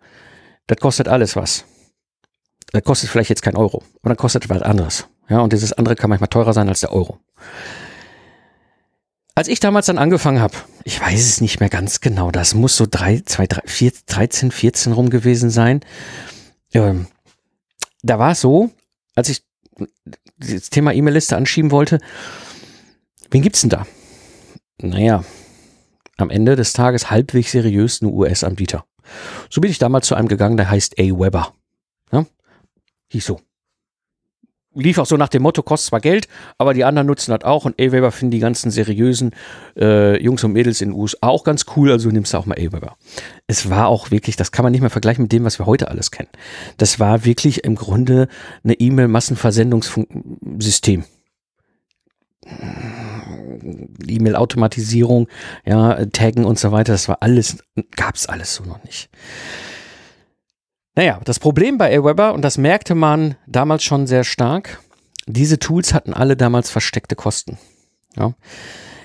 das 0.68 0.78
kostet 0.78 1.10
alles 1.10 1.36
was. 1.36 1.66
Das 2.72 2.82
kostet 2.82 3.10
vielleicht 3.10 3.30
jetzt 3.30 3.42
kein 3.42 3.58
Euro, 3.58 3.84
aber 4.00 4.12
dann 4.12 4.16
kostet 4.16 4.48
was 4.48 4.62
anderes. 4.62 5.10
Ja, 5.28 5.42
und 5.42 5.52
dieses 5.52 5.74
andere 5.74 5.98
kann 5.98 6.10
manchmal 6.10 6.30
teurer 6.30 6.54
sein 6.54 6.70
als 6.70 6.80
der 6.80 6.94
Euro. 6.94 7.20
Als 9.36 9.50
ich 9.50 9.60
damals 9.60 9.88
dann 9.88 9.98
angefangen 9.98 10.40
habe, 10.40 10.54
ich 10.86 11.02
weiß 11.02 11.20
es 11.20 11.42
nicht 11.42 11.60
mehr 11.60 11.68
ganz 11.68 12.00
genau, 12.00 12.32
das 12.32 12.56
muss 12.56 12.78
so 12.78 12.88
drei, 12.90 13.22
zwei, 13.26 13.48
drei, 13.48 13.64
vier, 13.66 13.92
13, 14.06 14.52
14 14.52 14.94
rum 14.94 15.10
gewesen 15.10 15.50
sein. 15.50 15.82
Ähm, 16.74 17.08
da 18.02 18.18
war 18.18 18.32
es 18.32 18.40
so, 18.40 18.72
als 19.14 19.28
ich 19.28 19.44
das 20.38 20.70
Thema 20.70 20.94
E-Mail-Liste 20.94 21.36
anschieben 21.36 21.72
wollte, 21.72 22.00
wen 23.30 23.42
gibt's 23.42 23.60
denn 23.60 23.72
da? 23.72 23.86
Naja, 24.78 25.26
am 26.22 26.30
Ende 26.30 26.56
des 26.56 26.74
Tages 26.74 27.10
halbwegs 27.10 27.52
seriös 27.52 28.02
eine 28.02 28.12
US-Anbieter. 28.12 28.86
So 29.50 29.62
bin 29.62 29.72
ich 29.72 29.80
damals 29.80 30.08
zu 30.08 30.16
einem 30.16 30.28
gegangen, 30.28 30.58
der 30.58 30.70
heißt 30.70 31.00
A-Weber. 31.00 31.54
Ja? 32.12 32.26
Hieß 33.10 33.26
so. 33.26 33.40
Lief 34.74 35.00
auch 35.00 35.06
so 35.06 35.18
nach 35.18 35.28
dem 35.28 35.42
Motto, 35.42 35.64
kostet 35.64 35.90
zwar 35.90 36.00
Geld, 36.00 36.30
aber 36.58 36.74
die 36.74 36.86
anderen 36.86 37.08
nutzen 37.08 37.32
das 37.32 37.44
auch 37.44 37.66
und 37.66 37.74
A-Weber 37.74 38.14
finden 38.14 38.32
die 38.32 38.40
ganzen 38.40 38.72
seriösen 38.72 39.32
äh, 39.78 40.18
Jungs 40.24 40.46
und 40.46 40.54
Mädels 40.54 40.80
in 40.80 40.92
den 40.92 40.98
USA 40.98 41.28
auch 41.28 41.44
ganz 41.44 41.66
cool, 41.76 41.92
also 41.92 42.08
nimmst 42.08 42.34
du 42.34 42.38
auch 42.38 42.46
mal 42.46 42.58
A-Weber. 42.58 42.96
Es 43.48 43.70
war 43.70 43.90
auch 43.90 44.12
wirklich, 44.12 44.38
das 44.38 44.54
kann 44.54 44.64
man 44.64 44.72
nicht 44.72 44.80
mehr 44.80 44.90
vergleichen 44.90 45.24
mit 45.24 45.34
dem, 45.34 45.44
was 45.44 45.60
wir 45.60 45.66
heute 45.66 45.90
alles 45.90 46.10
kennen. 46.10 46.30
Das 46.78 47.02
war 47.02 47.26
wirklich 47.26 47.66
im 47.66 47.76
Grunde 47.76 48.30
eine 48.64 48.76
E-Mail-Massenversendungssystem. 48.76 51.04
E-Mail-Automatisierung, 54.08 55.28
ja, 55.66 56.06
Taggen 56.06 56.46
und 56.46 56.60
so 56.60 56.72
weiter, 56.72 56.94
das 56.94 57.08
war 57.08 57.18
alles, 57.22 57.58
gab's 57.96 58.26
alles 58.28 58.56
so 58.56 58.64
noch 58.64 58.84
nicht. 58.84 59.10
Naja, 60.96 61.20
das 61.24 61.40
Problem 61.40 61.78
bei 61.78 61.98
Aweber, 61.98 62.34
und 62.34 62.42
das 62.42 62.58
merkte 62.58 62.96
man 62.96 63.36
damals 63.48 63.84
schon 63.84 64.08
sehr 64.08 64.24
stark, 64.24 64.80
diese 65.26 65.60
Tools 65.60 65.94
hatten 65.94 66.14
alle 66.14 66.36
damals 66.36 66.70
versteckte 66.70 67.16
Kosten. 67.16 67.58
Ja. 68.18 68.34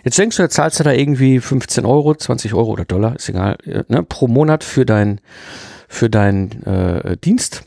Jetzt 0.05 0.19
denkst 0.19 0.37
du, 0.37 0.43
jetzt 0.43 0.55
zahlst 0.55 0.79
du 0.79 0.85
da 0.85 0.93
irgendwie 0.93 1.41
15 1.41 1.85
Euro, 1.85 2.15
20 2.15 2.55
Euro 2.55 2.71
oder 2.71 2.85
Dollar, 2.85 3.17
ist 3.17 3.29
egal, 3.29 3.59
äh, 3.65 3.85
ne, 3.89 4.03
pro 4.03 4.29
Monat 4.29 4.65
für 4.65 4.87
dein, 4.87 5.21
für 5.89 6.09
deinen 6.11 6.63
äh, 6.65 7.17
Dienst. 7.17 7.65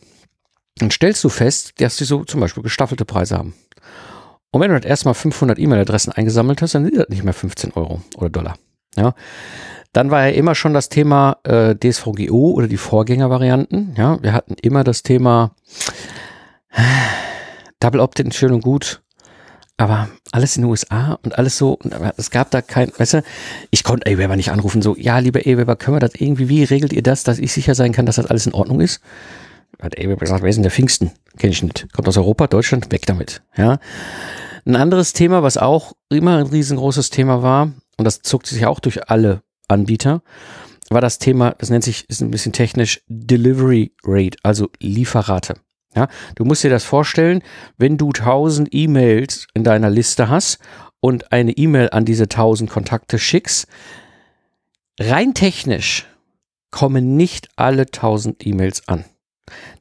dann 0.78 0.92
stellst 0.92 1.24
du 1.24 1.30
fest, 1.30 1.74
dass 1.82 1.98
die 1.98 2.06
so 2.06 2.24
zum 2.24 2.40
Beispiel 2.40 2.64
gestaffelte 2.64 3.04
Preise 3.06 3.38
haben. 3.38 3.54
Und 4.52 4.62
wenn 4.62 4.72
du 4.72 4.80
das 4.80 4.90
erstmal 4.90 5.14
500 5.14 5.60
E-Mail-Adressen 5.60 6.12
eingesammelt 6.12 6.62
hast, 6.62 6.76
dann 6.76 6.86
sind 6.86 6.98
das 6.98 7.10
nicht 7.10 7.24
mehr 7.24 7.34
15 7.34 7.74
Euro 7.74 8.02
oder 8.18 8.30
Dollar. 8.30 8.56
Ja. 8.96 9.14
Dann 9.94 10.12
war 10.12 10.28
ja 10.28 10.34
immer 10.34 10.56
schon 10.56 10.74
das 10.74 10.90
Thema 10.90 11.38
äh, 11.44 11.76
DSVGO 11.76 12.52
oder 12.52 12.68
die 12.68 12.78
Vorgängervarianten. 12.78 13.96
Ja, 13.98 14.22
wir 14.22 14.34
hatten 14.34 14.56
immer 14.62 14.84
das 14.84 15.04
Thema 15.04 15.56
äh, 16.72 16.82
Double 17.80 18.00
Opt-in 18.00 18.32
schön 18.32 18.52
und 18.52 18.62
gut, 18.62 19.02
aber 19.78 20.10
alles 20.32 20.58
in 20.58 20.64
den 20.64 20.70
USA 20.70 21.18
und 21.24 21.38
alles 21.38 21.58
so, 21.58 21.74
und 21.74 21.96
es 22.18 22.30
gab 22.30 22.52
da 22.52 22.62
kein, 22.62 22.92
weißt 22.96 23.14
du, 23.16 23.24
ich 23.72 23.84
konnte 23.84 24.12
Aweber 24.12 24.36
nicht 24.36 24.52
anrufen, 24.52 24.82
so, 24.82 24.96
ja, 24.98 25.18
lieber 25.20 25.40
Aweber, 25.40 25.76
können 25.76 25.96
wir 25.96 26.02
das 26.02 26.16
irgendwie, 26.16 26.50
wie 26.50 26.64
regelt 26.64 26.94
ihr 26.94 27.02
das, 27.02 27.24
dass 27.24 27.40
ich 27.40 27.54
sicher 27.54 27.74
sein 27.76 27.94
kann, 27.94 28.06
dass 28.06 28.18
das 28.18 28.26
alles 28.26 28.46
in 28.46 28.54
Ordnung 28.54 28.82
ist? 28.82 29.02
Hat 29.82 29.98
Aweber 29.98 30.18
gesagt, 30.18 30.44
wer 30.44 30.50
ist 30.50 30.58
denn 30.58 30.64
der 30.64 30.72
Pfingsten? 30.72 31.12
Kenn 31.38 31.52
ich 31.52 31.64
nicht. 31.64 31.88
Kommt 31.94 32.08
aus 32.08 32.18
Europa, 32.18 32.48
Deutschland, 32.48 32.92
weg 32.92 33.06
damit, 33.06 33.42
ja. 33.56 33.80
Ein 34.66 34.76
anderes 34.76 35.14
Thema, 35.14 35.42
was 35.42 35.58
auch 35.58 35.94
immer 36.10 36.38
ein 36.38 36.48
riesengroßes 36.48 37.10
Thema 37.10 37.42
war, 37.42 37.72
und 37.98 38.06
das 38.06 38.22
zog 38.22 38.46
sich 38.46 38.66
auch 38.66 38.80
durch 38.80 39.10
alle 39.10 39.42
Anbieter, 39.68 40.22
war 40.90 41.02
das 41.02 41.20
Thema, 41.20 41.52
das 41.58 41.70
nennt 41.70 41.84
sich, 41.84 42.10
ist 42.10 42.22
ein 42.22 42.32
bisschen 42.32 42.54
technisch, 42.54 43.02
Delivery 43.08 43.94
Rate, 44.04 44.38
also 44.44 44.70
Lieferrate. 44.80 45.56
Ja, 45.96 46.08
du 46.36 46.46
musst 46.46 46.64
dir 46.64 46.70
das 46.70 46.84
vorstellen, 46.84 47.42
wenn 47.78 47.98
du 47.98 48.08
1000 48.10 48.70
E-Mails 48.72 49.48
in 49.54 49.64
deiner 49.64 49.90
Liste 49.90 50.30
hast 50.30 50.60
und 51.00 51.32
eine 51.32 51.52
E-Mail 51.52 51.90
an 51.92 52.06
diese 52.06 52.24
1000 52.24 52.70
Kontakte 52.70 53.18
schickst, 53.18 53.68
rein 55.00 55.34
technisch 55.34 56.06
kommen 56.72 57.16
nicht 57.18 57.50
alle 57.56 57.84
1000 57.84 58.46
E-Mails 58.46 58.88
an. 58.88 59.06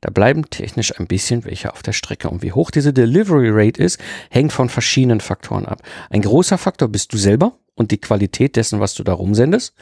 Da 0.00 0.10
bleiben 0.10 0.48
technisch 0.50 0.98
ein 0.98 1.06
bisschen 1.06 1.44
welche 1.44 1.72
auf 1.72 1.82
der 1.82 1.92
Strecke. 1.92 2.28
Und 2.28 2.42
wie 2.42 2.52
hoch 2.52 2.70
diese 2.70 2.92
Delivery 2.92 3.50
Rate 3.50 3.82
ist, 3.82 3.98
hängt 4.30 4.52
von 4.52 4.68
verschiedenen 4.68 5.20
Faktoren 5.20 5.66
ab. 5.66 5.82
Ein 6.10 6.22
großer 6.22 6.58
Faktor 6.58 6.88
bist 6.88 7.12
du 7.12 7.16
selber 7.16 7.58
und 7.74 7.90
die 7.90 7.98
Qualität 7.98 8.56
dessen, 8.56 8.80
was 8.80 8.94
du 8.94 9.04
da 9.04 9.12
rumsendest. 9.12 9.74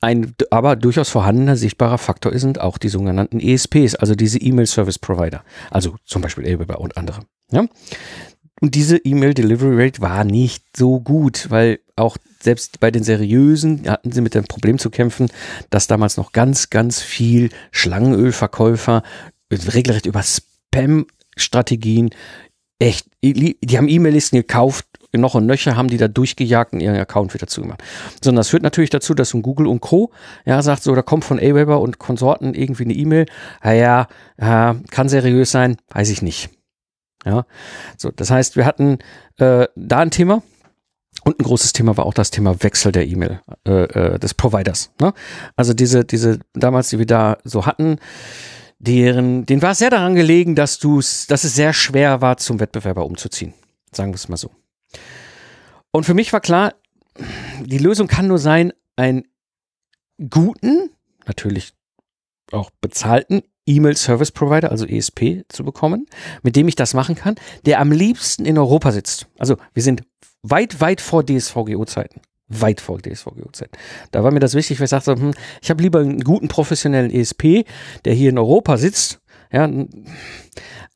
Ein 0.00 0.34
aber 0.50 0.76
durchaus 0.76 1.08
vorhandener 1.08 1.56
sichtbarer 1.56 1.98
Faktor 1.98 2.36
sind 2.36 2.60
auch 2.60 2.76
die 2.76 2.88
sogenannten 2.88 3.38
ESPs, 3.40 3.94
also 3.94 4.14
diese 4.14 4.38
E-Mail 4.38 4.66
Service 4.66 4.98
Provider, 4.98 5.44
also 5.70 5.96
zum 6.04 6.22
Beispiel 6.22 6.44
Aweber 6.44 6.80
und 6.80 6.96
andere. 6.96 7.20
Ja? 7.52 7.66
Und 8.62 8.76
diese 8.76 8.96
E-Mail 8.96 9.34
Delivery 9.34 9.74
Rate 9.86 10.00
war 10.00 10.22
nicht 10.22 10.76
so 10.76 11.00
gut, 11.00 11.50
weil 11.50 11.80
auch 11.96 12.16
selbst 12.38 12.78
bei 12.78 12.92
den 12.92 13.02
seriösen 13.02 13.90
hatten 13.90 14.12
sie 14.12 14.20
mit 14.20 14.34
dem 14.34 14.44
Problem 14.44 14.78
zu 14.78 14.88
kämpfen, 14.88 15.30
dass 15.70 15.88
damals 15.88 16.16
noch 16.16 16.30
ganz, 16.30 16.70
ganz 16.70 17.00
viel 17.00 17.50
Schlangenölverkäufer 17.72 19.02
regelrecht 19.50 20.06
über 20.06 20.22
Spam-Strategien 20.22 22.10
echt, 22.78 23.08
die 23.20 23.76
haben 23.76 23.88
E-Mail-Listen 23.88 24.36
gekauft, 24.36 24.86
noch 25.12 25.34
und 25.34 25.46
nöcher 25.46 25.76
haben 25.76 25.88
die 25.88 25.98
da 25.98 26.06
durchgejagt 26.06 26.72
und 26.72 26.80
ihren 26.80 26.94
Account 26.96 27.34
wieder 27.34 27.48
zugemacht. 27.48 27.82
Sondern 28.22 28.38
das 28.40 28.50
führt 28.50 28.62
natürlich 28.62 28.90
dazu, 28.90 29.12
dass 29.14 29.34
um 29.34 29.42
Google 29.42 29.66
und 29.66 29.80
Co. 29.80 30.12
ja 30.44 30.62
sagt 30.62 30.84
so, 30.84 30.94
da 30.94 31.02
kommt 31.02 31.24
von 31.24 31.40
Aweber 31.40 31.80
und 31.80 31.98
Konsorten 31.98 32.54
irgendwie 32.54 32.84
eine 32.84 32.94
E-Mail. 32.94 33.26
Naja, 33.62 34.06
ja, 34.40 34.76
kann 34.92 35.08
seriös 35.08 35.50
sein, 35.50 35.78
weiß 35.90 36.10
ich 36.10 36.22
nicht. 36.22 36.48
Ja, 37.24 37.46
so, 37.96 38.10
das 38.10 38.30
heißt, 38.30 38.56
wir 38.56 38.66
hatten 38.66 38.98
äh, 39.38 39.66
da 39.76 39.98
ein 39.98 40.10
Thema. 40.10 40.42
Und 41.24 41.38
ein 41.38 41.44
großes 41.44 41.72
Thema 41.72 41.96
war 41.96 42.06
auch 42.06 42.14
das 42.14 42.30
Thema 42.30 42.62
Wechsel 42.62 42.90
der 42.90 43.06
E-Mail 43.06 43.40
äh, 43.66 43.84
äh, 43.84 44.18
des 44.18 44.34
Providers. 44.34 44.90
Ne? 45.00 45.12
Also 45.56 45.72
diese, 45.74 46.04
diese 46.04 46.40
damals, 46.54 46.88
die 46.88 46.98
wir 46.98 47.06
da 47.06 47.38
so 47.44 47.66
hatten, 47.66 47.98
deren, 48.78 49.46
denen 49.46 49.62
war 49.62 49.72
es 49.72 49.78
sehr 49.78 49.90
daran 49.90 50.16
gelegen, 50.16 50.56
dass 50.56 50.78
du 50.78 50.96
dass 50.96 51.44
es 51.44 51.54
sehr 51.54 51.72
schwer 51.74 52.20
war, 52.22 52.38
zum 52.38 52.58
Wettbewerber 52.58 53.04
umzuziehen. 53.04 53.54
Sagen 53.92 54.10
wir 54.10 54.16
es 54.16 54.28
mal 54.28 54.36
so. 54.36 54.50
Und 55.92 56.04
für 56.04 56.14
mich 56.14 56.32
war 56.32 56.40
klar, 56.40 56.74
die 57.60 57.78
Lösung 57.78 58.08
kann 58.08 58.26
nur 58.26 58.38
sein, 58.38 58.72
einen 58.96 59.24
guten, 60.30 60.90
natürlich 61.26 61.74
auch 62.50 62.70
bezahlten 62.80 63.42
E-Mail 63.66 63.96
Service 63.96 64.32
Provider, 64.32 64.70
also 64.70 64.86
ESP, 64.86 65.44
zu 65.48 65.64
bekommen, 65.64 66.06
mit 66.42 66.56
dem 66.56 66.68
ich 66.68 66.74
das 66.74 66.94
machen 66.94 67.14
kann, 67.14 67.36
der 67.64 67.80
am 67.80 67.92
liebsten 67.92 68.44
in 68.44 68.58
Europa 68.58 68.92
sitzt. 68.92 69.28
Also 69.38 69.56
wir 69.72 69.82
sind 69.82 70.02
weit, 70.42 70.80
weit 70.80 71.00
vor 71.00 71.24
DSVGO-Zeiten. 71.24 72.20
Weit 72.48 72.80
vor 72.80 72.98
DSVGO-Zeiten. 73.00 73.76
Da 74.10 74.24
war 74.24 74.30
mir 74.30 74.40
das 74.40 74.54
wichtig, 74.54 74.78
weil 74.78 74.84
ich 74.84 74.90
sagte, 74.90 75.12
hm, 75.12 75.32
ich 75.62 75.70
habe 75.70 75.82
lieber 75.82 76.00
einen 76.00 76.20
guten 76.20 76.48
professionellen 76.48 77.10
ESP, 77.10 77.64
der 78.04 78.14
hier 78.14 78.30
in 78.30 78.38
Europa 78.38 78.76
sitzt, 78.76 79.20
ja, 79.52 79.70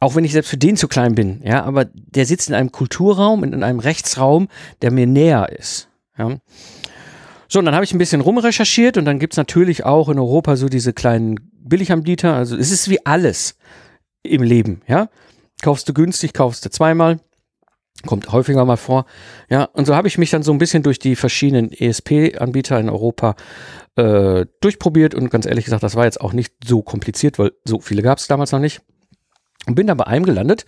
auch 0.00 0.14
wenn 0.14 0.24
ich 0.24 0.32
selbst 0.32 0.50
für 0.50 0.56
den 0.56 0.76
zu 0.76 0.88
klein 0.88 1.14
bin, 1.14 1.40
ja, 1.44 1.62
aber 1.64 1.84
der 1.84 2.26
sitzt 2.26 2.48
in 2.48 2.54
einem 2.54 2.72
Kulturraum, 2.72 3.44
in, 3.44 3.52
in 3.52 3.62
einem 3.62 3.78
Rechtsraum, 3.78 4.48
der 4.82 4.90
mir 4.90 5.06
näher 5.06 5.50
ist. 5.50 5.88
Ja. 6.18 6.38
So, 7.48 7.60
und 7.60 7.64
dann 7.64 7.74
habe 7.74 7.84
ich 7.84 7.92
ein 7.92 7.98
bisschen 7.98 8.20
rumrecherchiert 8.20 8.96
und 8.96 9.04
dann 9.04 9.18
gibt's 9.18 9.36
natürlich 9.36 9.84
auch 9.84 10.08
in 10.08 10.18
Europa 10.18 10.56
so 10.56 10.68
diese 10.68 10.92
kleinen 10.92 11.55
Billiganbieter. 11.68 12.34
Also 12.34 12.56
es 12.56 12.70
ist 12.70 12.88
wie 12.88 13.04
alles 13.04 13.56
im 14.22 14.42
Leben, 14.42 14.82
ja. 14.86 15.08
Kaufst 15.62 15.88
du 15.88 15.94
günstig, 15.94 16.32
kaufst 16.32 16.64
du 16.64 16.70
zweimal. 16.70 17.20
Kommt 18.04 18.30
häufiger 18.30 18.64
mal 18.66 18.76
vor. 18.76 19.06
Ja, 19.48 19.64
und 19.64 19.86
so 19.86 19.96
habe 19.96 20.06
ich 20.06 20.18
mich 20.18 20.30
dann 20.30 20.42
so 20.42 20.52
ein 20.52 20.58
bisschen 20.58 20.82
durch 20.82 20.98
die 20.98 21.16
verschiedenen 21.16 21.72
ESP-Anbieter 21.72 22.78
in 22.78 22.90
Europa 22.90 23.36
äh, 23.96 24.44
durchprobiert 24.60 25.14
und 25.14 25.30
ganz 25.30 25.46
ehrlich 25.46 25.64
gesagt, 25.64 25.82
das 25.82 25.94
war 25.94 26.04
jetzt 26.04 26.20
auch 26.20 26.34
nicht 26.34 26.52
so 26.62 26.82
kompliziert, 26.82 27.38
weil 27.38 27.52
so 27.64 27.80
viele 27.80 28.02
gab 28.02 28.18
es 28.18 28.26
damals 28.26 28.52
noch 28.52 28.58
nicht. 28.58 28.82
Und 29.66 29.76
bin 29.76 29.86
dann 29.86 29.96
bei 29.96 30.06
einem 30.06 30.26
gelandet, 30.26 30.66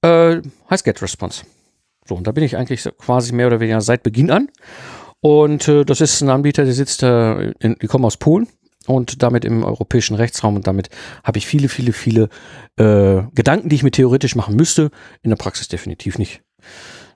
äh, 0.00 0.40
heißt 0.70 0.84
GetResponse. 0.84 1.44
So, 2.06 2.14
und 2.14 2.26
da 2.26 2.32
bin 2.32 2.44
ich 2.44 2.56
eigentlich 2.56 2.88
quasi 2.98 3.32
mehr 3.34 3.46
oder 3.46 3.60
weniger 3.60 3.82
seit 3.82 4.02
Beginn 4.02 4.30
an. 4.30 4.48
Und 5.20 5.68
äh, 5.68 5.84
das 5.84 6.00
ist 6.00 6.22
ein 6.22 6.30
Anbieter, 6.30 6.64
der 6.64 6.74
sitzt, 6.74 7.02
äh, 7.02 7.50
in, 7.52 7.76
die 7.80 7.86
kommen 7.86 8.06
aus 8.06 8.16
Polen 8.16 8.48
und 8.86 9.22
damit 9.22 9.44
im 9.44 9.64
europäischen 9.64 10.14
Rechtsraum 10.14 10.56
und 10.56 10.66
damit 10.66 10.90
habe 11.22 11.38
ich 11.38 11.46
viele, 11.46 11.68
viele, 11.68 11.92
viele 11.92 12.28
äh, 12.76 13.22
Gedanken, 13.34 13.68
die 13.68 13.76
ich 13.76 13.82
mir 13.82 13.90
theoretisch 13.90 14.36
machen 14.36 14.56
müsste, 14.56 14.90
in 15.22 15.30
der 15.30 15.36
Praxis 15.36 15.68
definitiv 15.68 16.18
nicht. 16.18 16.42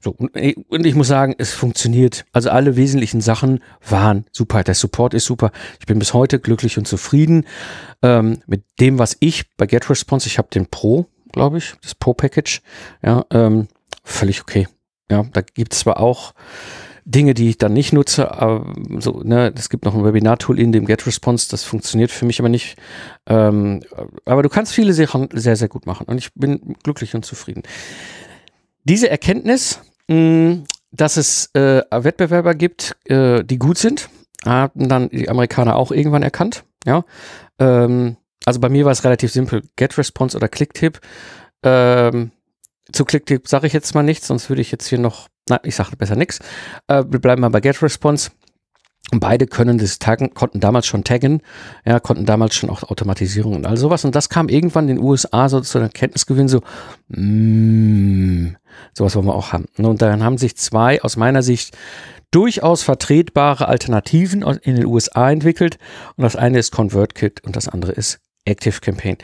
So, 0.00 0.12
und, 0.12 0.30
und 0.68 0.86
ich 0.86 0.94
muss 0.94 1.08
sagen, 1.08 1.34
es 1.38 1.52
funktioniert. 1.52 2.24
Also 2.32 2.50
alle 2.50 2.76
wesentlichen 2.76 3.20
Sachen 3.20 3.60
waren 3.88 4.24
super. 4.30 4.62
Der 4.62 4.74
Support 4.74 5.14
ist 5.14 5.24
super. 5.24 5.50
Ich 5.80 5.86
bin 5.86 5.98
bis 5.98 6.14
heute 6.14 6.38
glücklich 6.38 6.78
und 6.78 6.86
zufrieden 6.86 7.46
ähm, 8.02 8.40
mit 8.46 8.62
dem, 8.80 8.98
was 8.98 9.16
ich 9.20 9.56
bei 9.56 9.66
GetResponse, 9.66 10.28
ich 10.28 10.38
habe 10.38 10.48
den 10.50 10.66
Pro, 10.66 11.06
glaube 11.32 11.58
ich, 11.58 11.74
das 11.82 11.94
Pro-Package, 11.94 12.62
ja, 13.02 13.24
ähm, 13.32 13.68
völlig 14.04 14.40
okay. 14.40 14.68
Ja, 15.10 15.24
da 15.32 15.40
gibt 15.40 15.72
es 15.72 15.80
zwar 15.80 16.00
auch 16.00 16.34
Dinge, 17.10 17.32
die 17.32 17.48
ich 17.48 17.58
dann 17.58 17.72
nicht 17.72 17.92
nutze, 17.92 18.30
aber 18.32 18.66
so, 18.98 19.22
ne, 19.24 19.52
es 19.56 19.70
gibt 19.70 19.84
noch 19.86 19.94
ein 19.94 20.04
Webinar-Tool 20.04 20.60
in 20.60 20.72
dem 20.72 20.84
GetResponse, 20.84 21.48
das 21.50 21.64
funktioniert 21.64 22.10
für 22.10 22.26
mich 22.26 22.38
aber 22.38 22.50
nicht. 22.50 22.76
Ähm, 23.26 23.80
aber 24.26 24.42
du 24.42 24.50
kannst 24.50 24.74
viele 24.74 24.92
Sachen 24.92 25.28
sehr, 25.32 25.56
sehr 25.56 25.68
gut 25.68 25.86
machen 25.86 26.06
und 26.06 26.18
ich 26.18 26.34
bin 26.34 26.76
glücklich 26.82 27.14
und 27.14 27.24
zufrieden. 27.24 27.62
Diese 28.84 29.08
Erkenntnis 29.08 29.80
mh, 30.08 30.64
dass 30.90 31.16
es 31.16 31.50
äh, 31.54 31.82
Wettbewerber 31.90 32.54
gibt, 32.54 32.96
äh, 33.04 33.44
die 33.44 33.58
gut 33.58 33.78
sind, 33.78 34.08
haben 34.44 34.88
dann 34.88 35.08
die 35.10 35.28
Amerikaner 35.28 35.76
auch 35.76 35.92
irgendwann 35.92 36.22
erkannt. 36.22 36.64
Ja, 36.84 37.04
ähm, 37.58 38.16
also 38.44 38.60
bei 38.60 38.68
mir 38.68 38.84
war 38.84 38.92
es 38.92 39.04
relativ 39.04 39.32
simpel: 39.32 39.62
GetResponse 39.76 40.36
oder 40.36 40.48
Clicktip. 40.48 41.00
Ähm, 41.62 42.30
zu 42.92 43.04
Clicktip 43.04 43.48
sage 43.48 43.66
ich 43.66 43.72
jetzt 43.72 43.94
mal 43.94 44.02
nichts, 44.02 44.28
sonst 44.28 44.48
würde 44.48 44.62
ich 44.62 44.72
jetzt 44.72 44.86
hier 44.88 44.98
noch, 44.98 45.28
na, 45.50 45.60
ich 45.64 45.76
sage 45.76 45.96
besser 45.96 46.16
nichts. 46.16 46.40
Äh, 46.86 47.04
wir 47.08 47.20
bleiben 47.20 47.40
mal 47.40 47.50
bei 47.50 47.60
GetResponse. 47.60 48.30
Und 49.10 49.20
beide 49.20 49.46
können 49.46 49.78
das 49.78 49.98
taggen, 49.98 50.34
konnten 50.34 50.60
damals 50.60 50.86
schon 50.86 51.02
taggen, 51.02 51.40
ja, 51.86 51.98
konnten 51.98 52.26
damals 52.26 52.54
schon 52.54 52.68
auch 52.68 52.82
Automatisierung 52.82 53.54
und 53.54 53.66
all 53.66 53.78
sowas. 53.78 54.04
Und 54.04 54.14
das 54.14 54.28
kam 54.28 54.50
irgendwann 54.50 54.88
in 54.88 54.96
den 54.96 55.04
USA 55.04 55.48
so 55.48 55.60
zu 55.62 55.78
einer 55.78 55.88
Kenntnisgewinn, 55.88 56.48
so, 56.48 56.60
mm, 57.08 58.56
sowas 58.92 59.16
wollen 59.16 59.26
wir 59.26 59.34
auch 59.34 59.52
haben. 59.52 59.64
Und 59.78 60.02
dann 60.02 60.22
haben 60.22 60.36
sich 60.36 60.56
zwei 60.56 61.00
aus 61.00 61.16
meiner 61.16 61.42
Sicht 61.42 61.74
durchaus 62.30 62.82
vertretbare 62.82 63.66
Alternativen 63.68 64.42
in 64.42 64.76
den 64.76 64.84
USA 64.84 65.30
entwickelt. 65.30 65.78
Und 66.16 66.24
das 66.24 66.36
eine 66.36 66.58
ist 66.58 66.72
ConvertKit 66.72 67.42
und 67.44 67.56
das 67.56 67.68
andere 67.68 67.92
ist 67.92 68.20
ActiveCampaign. 68.46 69.16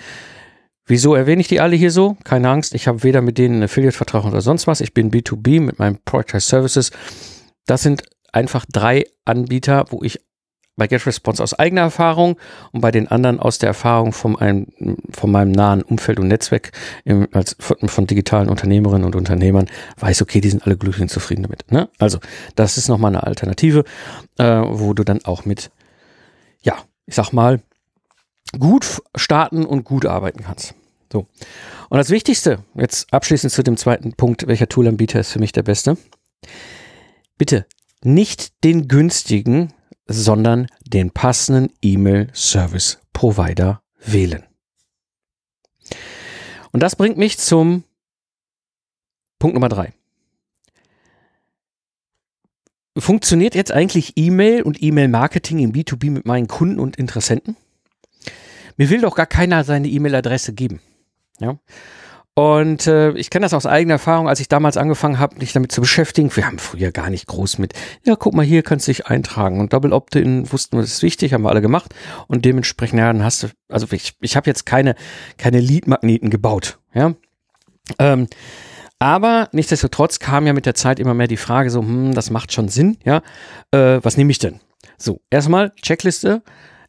Wieso 0.87 1.15
erwähne 1.15 1.41
ich 1.41 1.49
die 1.49 1.61
alle 1.61 1.77
hier 1.77 1.91
so? 1.91 2.17
Keine 2.25 2.51
Angst, 2.51 2.75
ich 2.75 2.87
habe 2.87 3.03
weder 3.03 3.23
mit 3.23 3.39
denen 3.39 3.55
einen 3.55 3.63
Affiliate-Vertrag 3.65 4.25
oder 4.25 4.43
sonst 4.43 4.67
was. 4.67 4.81
Ich 4.81 4.93
bin 4.93 5.11
B2B 5.11 5.61
mit 5.61 5.79
meinem 5.79 5.99
Product 6.05 6.41
Services. 6.41 6.91
Das 7.67 7.83
sind 7.83 8.03
einfach 8.33 8.67
drei 8.71 9.07
Anbieter, 9.25 9.87
wo 9.91 10.03
ich 10.03 10.21
bei 10.77 10.89
GetResponse 10.89 11.43
aus 11.43 11.55
eigener 11.55 11.83
Erfahrung 11.83 12.37
und 12.73 12.81
bei 12.81 12.91
den 12.91 13.09
anderen 13.09 13.39
aus 13.39 13.59
der 13.59 13.69
Erfahrung 13.69 14.13
von, 14.13 14.37
einem, 14.37 14.67
von 15.11 15.31
meinem 15.31 15.53
nahen 15.53 15.83
Umfeld 15.83 16.19
und 16.19 16.29
Netzwerk 16.29 16.73
im, 17.05 17.29
als, 17.33 17.57
von, 17.61 17.77
von, 17.89 18.07
digitalen 18.07 18.49
Unternehmerinnen 18.49 19.05
und 19.05 19.15
Unternehmern 19.15 19.67
weiß, 19.99 20.23
okay, 20.23 20.41
die 20.41 20.51
sind 20.51 20.67
alle 20.67 20.77
glücklich 20.77 21.03
und 21.03 21.11
zufrieden 21.11 21.45
damit. 21.45 21.71
Ne? 21.71 21.89
Also, 21.99 22.19
das 22.57 22.77
ist 22.77 22.89
nochmal 22.89 23.13
eine 23.13 23.23
Alternative, 23.23 23.85
äh, 24.39 24.45
wo 24.45 24.95
du 24.95 25.05
dann 25.05 25.25
auch 25.25 25.45
mit, 25.45 25.71
ja, 26.63 26.75
ich 27.07 27.15
sag 27.15 27.33
mal, 27.33 27.61
gut 28.59 29.03
starten 29.15 29.65
und 29.65 29.85
gut 29.85 30.07
arbeiten 30.07 30.43
kannst. 30.43 30.75
So. 31.13 31.27
Und 31.89 31.99
das 31.99 32.11
Wichtigste, 32.11 32.65
jetzt 32.75 33.13
abschließend 33.13 33.53
zu 33.53 33.63
dem 33.63 33.77
zweiten 33.77 34.15
Punkt, 34.15 34.47
welcher 34.47 34.69
Toolanbieter 34.69 35.21
ist 35.21 35.33
für 35.33 35.39
mich 35.39 35.53
der 35.53 35.63
beste? 35.63 35.97
Bitte 37.39 37.67
nicht 38.03 38.65
den 38.65 38.89
günstigen, 38.89 39.73
sondern 40.07 40.67
den 40.87 41.11
passenden 41.11 41.73
E-Mail-Service-Provider 41.83 43.83
wählen. 44.05 44.45
Und 46.73 46.83
das 46.83 46.97
bringt 46.97 47.17
mich 47.17 47.39
zum 47.39 47.85
Punkt 49.39 49.55
Nummer 49.55 49.69
drei. 49.69 49.93
Funktioniert 52.97 53.55
jetzt 53.55 53.73
eigentlich 53.73 54.13
E-Mail 54.17 54.63
und 54.63 54.83
E-Mail-Marketing 54.83 55.61
im 55.61 55.73
B2B 55.73 56.11
mit 56.11 56.27
meinen 56.27 56.49
Kunden 56.49 56.79
und 56.79 56.97
Interessenten? 56.97 57.57
Mir 58.77 58.91
will 58.91 59.01
doch 59.01 59.15
gar 59.15 59.27
keiner 59.27 59.65
seine 59.65 59.89
E-Mail-Adresse 59.89 60.53
geben. 60.53 60.81
Ja. 61.41 61.59
Und 62.37 62.89
äh, 62.89 63.13
ich 63.13 63.31
kenne 63.31 63.45
das 63.45 63.55
aus 63.55 63.65
eigener 63.65 63.95
Erfahrung, 63.95 64.29
als 64.29 64.41
ich 64.41 64.49
damals 64.49 64.77
angefangen 64.77 65.21
habe, 65.21 65.39
mich 65.39 65.53
damit 65.53 65.71
zu 65.71 65.81
beschäftigen. 65.81 66.35
Wir 66.35 66.47
haben 66.47 66.59
früher 66.59 66.91
gar 66.91 67.09
nicht 67.09 67.29
groß 67.29 67.59
mit, 67.59 67.75
ja, 68.05 68.17
guck 68.17 68.35
mal, 68.35 68.45
hier 68.45 68.65
kannst 68.65 68.89
du 68.89 68.91
dich 68.91 69.07
eintragen. 69.07 69.61
Und 69.61 69.73
Double 69.73 69.93
Opt-in 69.93 70.51
wussten 70.51 70.77
wir, 70.77 70.83
das 70.83 70.91
ist 70.91 71.03
wichtig, 71.03 71.33
haben 71.33 71.43
wir 71.43 71.51
alle 71.51 71.63
gemacht. 71.63 71.95
Und 72.27 72.45
dementsprechend, 72.45 72.99
ja, 72.99 73.13
dann 73.13 73.23
hast 73.23 73.45
du, 73.45 73.49
also 73.69 73.87
ich, 73.93 74.15
ich 74.21 74.35
habe 74.35 74.51
jetzt 74.51 74.67
keine, 74.67 74.97
keine 75.39 75.61
Lead-Magneten 75.61 76.29
gebaut. 76.29 76.81
Ja. 76.93 77.15
Ähm, 78.01 78.27
aber 78.99 79.49
nichtsdestotrotz 79.53 80.19
kam 80.19 80.47
ja 80.47 80.55
mit 80.55 80.67
der 80.67 80.75
Zeit 80.75 80.99
immer 80.99 81.15
mehr 81.15 81.29
die 81.29 81.37
Frage 81.37 81.71
so, 81.71 81.83
hm, 81.83 82.15
das 82.15 82.31
macht 82.31 82.53
schon 82.53 82.69
Sinn, 82.69 82.97
ja. 83.05 83.23
Äh, 83.71 84.01
was 84.03 84.17
nehme 84.17 84.33
ich 84.33 84.39
denn? 84.39 84.61
So, 84.99 85.21
erstmal 85.31 85.71
Checkliste 85.83 86.43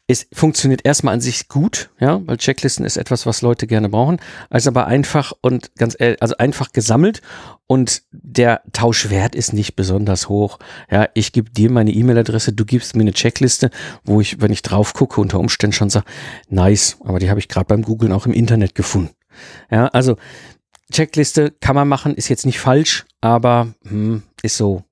es 0.07 0.27
funktioniert 0.31 0.85
erstmal 0.85 1.15
an 1.15 1.21
sich 1.21 1.47
gut, 1.47 1.89
ja, 1.99 2.21
weil 2.25 2.37
Checklisten 2.37 2.85
ist 2.85 2.97
etwas, 2.97 3.25
was 3.25 3.41
Leute 3.41 3.65
gerne 3.65 3.89
brauchen, 3.89 4.19
also 4.51 4.69
aber 4.69 4.85
einfach 4.85 5.33
und 5.41 5.75
ganz 5.75 5.97
also 6.19 6.37
einfach 6.37 6.71
gesammelt 6.71 7.21
und 7.65 8.03
der 8.11 8.61
Tauschwert 8.71 9.33
ist 9.33 9.53
nicht 9.53 9.75
besonders 9.75 10.29
hoch. 10.29 10.59
Ja, 10.91 11.09
ich 11.15 11.31
gebe 11.31 11.49
dir 11.49 11.71
meine 11.71 11.91
E-Mail-Adresse, 11.91 12.53
du 12.53 12.65
gibst 12.65 12.95
mir 12.95 13.01
eine 13.01 13.13
Checkliste, 13.13 13.71
wo 14.03 14.21
ich, 14.21 14.39
wenn 14.41 14.51
ich 14.51 14.61
drauf 14.61 14.93
gucke, 14.93 15.19
unter 15.19 15.39
Umständen 15.39 15.73
schon 15.73 15.89
sage, 15.89 16.05
nice, 16.49 16.97
aber 17.03 17.17
die 17.17 17.31
habe 17.31 17.39
ich 17.39 17.47
gerade 17.47 17.65
beim 17.65 17.81
Googlen 17.81 18.11
auch 18.11 18.27
im 18.27 18.33
Internet 18.33 18.75
gefunden. 18.75 19.15
Ja, 19.71 19.87
also 19.87 20.17
Checkliste 20.91 21.51
kann 21.59 21.75
man 21.75 21.87
machen, 21.87 22.13
ist 22.13 22.29
jetzt 22.29 22.45
nicht 22.45 22.59
falsch, 22.59 23.05
aber 23.21 23.73
hm, 23.87 24.21
ist 24.43 24.57
so, 24.57 24.83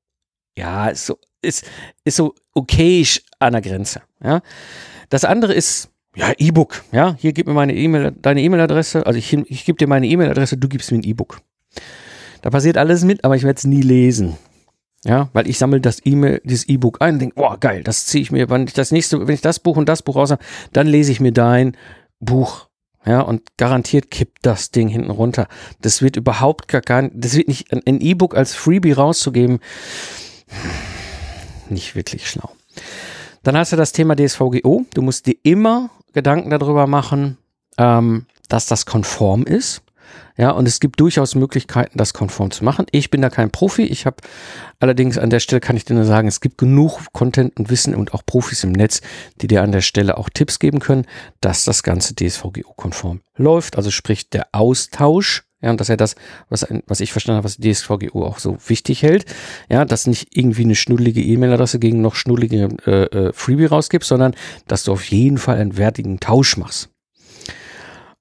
ja, 0.58 0.88
ist 0.88 1.06
so, 1.06 1.19
ist, 1.43 1.65
ist 2.04 2.15
so 2.15 2.34
okayisch 2.56 3.21
an 3.38 3.54
der 3.54 3.62
Grenze. 3.62 4.02
Ja. 4.23 4.41
Das 5.10 5.26
andere 5.26 5.54
ist, 5.54 5.89
ja, 6.16 6.32
E-Book. 6.38 6.84
Ja, 6.92 7.16
hier 7.18 7.34
gib 7.34 7.48
mir 7.48 7.54
meine 7.54 7.76
E-Mail, 7.76 8.13
deine 8.22 8.42
E-Mail-Adresse. 8.42 9.06
Also 9.06 9.18
ich, 9.18 9.34
ich 9.34 9.66
gebe 9.66 9.78
dir 9.78 9.88
meine 9.88 10.08
E-Mail-Adresse, 10.08 10.58
du 10.58 10.68
gibst 10.68 10.92
mir 10.92 11.00
ein 11.00 11.04
E-Book. 11.04 11.42
Da 12.42 12.50
passiert 12.50 12.78
alles 12.78 13.04
mit, 13.04 13.24
aber 13.24 13.36
ich 13.36 13.44
werde 13.44 13.58
es 13.58 13.63
nie 13.63 13.82
lesen. 13.82 14.38
Ja, 15.06 15.30
weil 15.34 15.50
ich 15.50 15.58
sammle 15.58 15.82
das 15.82 16.00
E-Mail, 16.06 16.42
dieses 16.46 16.68
E-Book 16.70 17.02
ein 17.02 17.16
und 17.16 17.20
denke, 17.20 17.36
oh 17.38 17.56
geil, 17.60 17.84
das 17.84 18.06
ziehe 18.06 18.22
ich 18.22 18.32
mir, 18.32 18.50
wenn 18.50 18.68
ich 18.68 18.74
das 18.74 18.92
nächste, 18.92 19.28
wenn 19.28 19.34
ich 19.36 19.42
das 19.42 19.60
Buch 19.60 19.76
und 19.76 19.89
das 19.89 20.02
Buch 20.02 20.16
raus 20.16 20.32
habe, 20.32 20.44
dann 20.72 20.88
lese 20.88 21.12
ich 21.12 21.20
mir 21.20 21.34
dein 21.34 21.76
Buch. 22.20 22.68
Ja, 23.06 23.20
und 23.20 23.42
garantiert 23.58 24.12
kippt 24.12 24.39
das 24.44 24.72
Ding 24.72 24.88
hinten 24.88 25.12
runter. 25.12 25.50
Das 25.82 26.02
wird 26.02 26.16
überhaupt 26.16 26.70
gar 26.70 26.80
kein, 26.80 27.12
das 27.13 27.36
wird 27.36 27.50
nicht, 27.50 27.74
ein 27.74 28.00
E-Book 28.00 28.34
als 28.34 28.56
Freebie 28.56 28.94
rauszugeben, 28.94 29.60
nicht 31.70 31.96
wirklich 31.96 32.30
schlau. 32.30 32.50
Dann 33.44 33.58
hast 33.58 33.74
du 33.74 33.76
das 33.76 33.92
Thema 33.92 34.16
DSVGO. 34.16 34.86
Du 34.94 35.02
musst 35.02 35.28
dir 35.28 35.36
immer 35.44 35.90
Gedanken 36.14 36.50
darüber 36.50 36.88
machen, 36.88 37.38
ähm, 37.78 38.26
dass 38.48 38.66
das 38.68 38.86
konform 38.86 39.44
ist. 39.44 39.82
Ja, 40.36 40.52
und 40.52 40.68
es 40.68 40.80
gibt 40.80 41.00
durchaus 41.00 41.36
Möglichkeiten, 41.36 41.98
das 41.98 42.14
konform 42.14 42.50
zu 42.50 42.64
machen. 42.64 42.88
Ich 42.92 43.12
bin 43.12 43.22
da 43.22 43.30
kein 43.30 43.52
Profi. 43.52 43.84
Ich 43.84 44.06
habe 44.06 44.18
allerdings 44.80 45.18
an 45.18 45.30
der 45.30 45.40
Stelle 45.40 45.60
kann 45.60 45.76
ich 45.76 45.86
dir 45.86 45.94
nur 45.94 46.06
sagen, 46.06 46.28
es 46.28 46.42
gibt 46.42 46.58
genug 46.58 47.02
Content 47.14 47.58
und 47.60 47.70
Wissen 47.70 47.94
und 47.94 48.14
auch 48.14 48.26
Profis 48.26 48.64
im 48.64 48.72
Netz, 48.72 49.02
die 49.42 49.48
dir 49.48 49.62
an 49.62 49.72
der 49.72 49.82
Stelle 49.82 50.18
auch 50.18 50.30
Tipps 50.30 50.58
geben 50.58 50.80
können, 50.80 51.06
dass 51.42 51.66
das 51.66 51.84
Ganze 51.84 52.16
DSVGO-konform 52.16 53.22
läuft. 53.36 53.78
Also 53.78 53.92
sprich 53.92 54.30
der 54.30 54.48
Austausch 54.54 55.44
ja, 55.63 55.69
und 55.69 55.80
dass 55.80 55.89
er 55.89 55.97
das, 55.97 56.15
was, 56.49 56.63
ein, 56.63 56.84
was 56.88 56.99
ich 56.99 57.12
verstanden 57.12 57.38
habe, 57.38 57.45
was 57.45 57.58
die 57.58 57.71
DSVGO 57.71 58.26
auch 58.26 58.38
so 58.38 58.58
wichtig 58.67 59.02
hält, 59.02 59.26
ja, 59.69 59.86
dass 59.86 60.08
nicht 60.08 60.36
irgendwie 60.38 60.63
eine 60.63 60.76
schnullige 60.76 61.21
E-Mail-Adresse 61.21 61.80
gegen 61.80 62.02
noch 62.02 62.15
schnullige 62.15 62.69
äh, 62.86 63.06
äh, 63.06 63.34
Freebie 63.34 63.65
rausgibst, 63.65 64.10
sondern 64.10 64.36
dass 64.67 64.84
du 64.84 64.91
auf 64.91 65.06
jeden 65.06 65.38
Fall 65.38 65.58
einen 65.58 65.78
wertigen 65.78 66.19
Tausch 66.19 66.58
machst. 66.58 66.89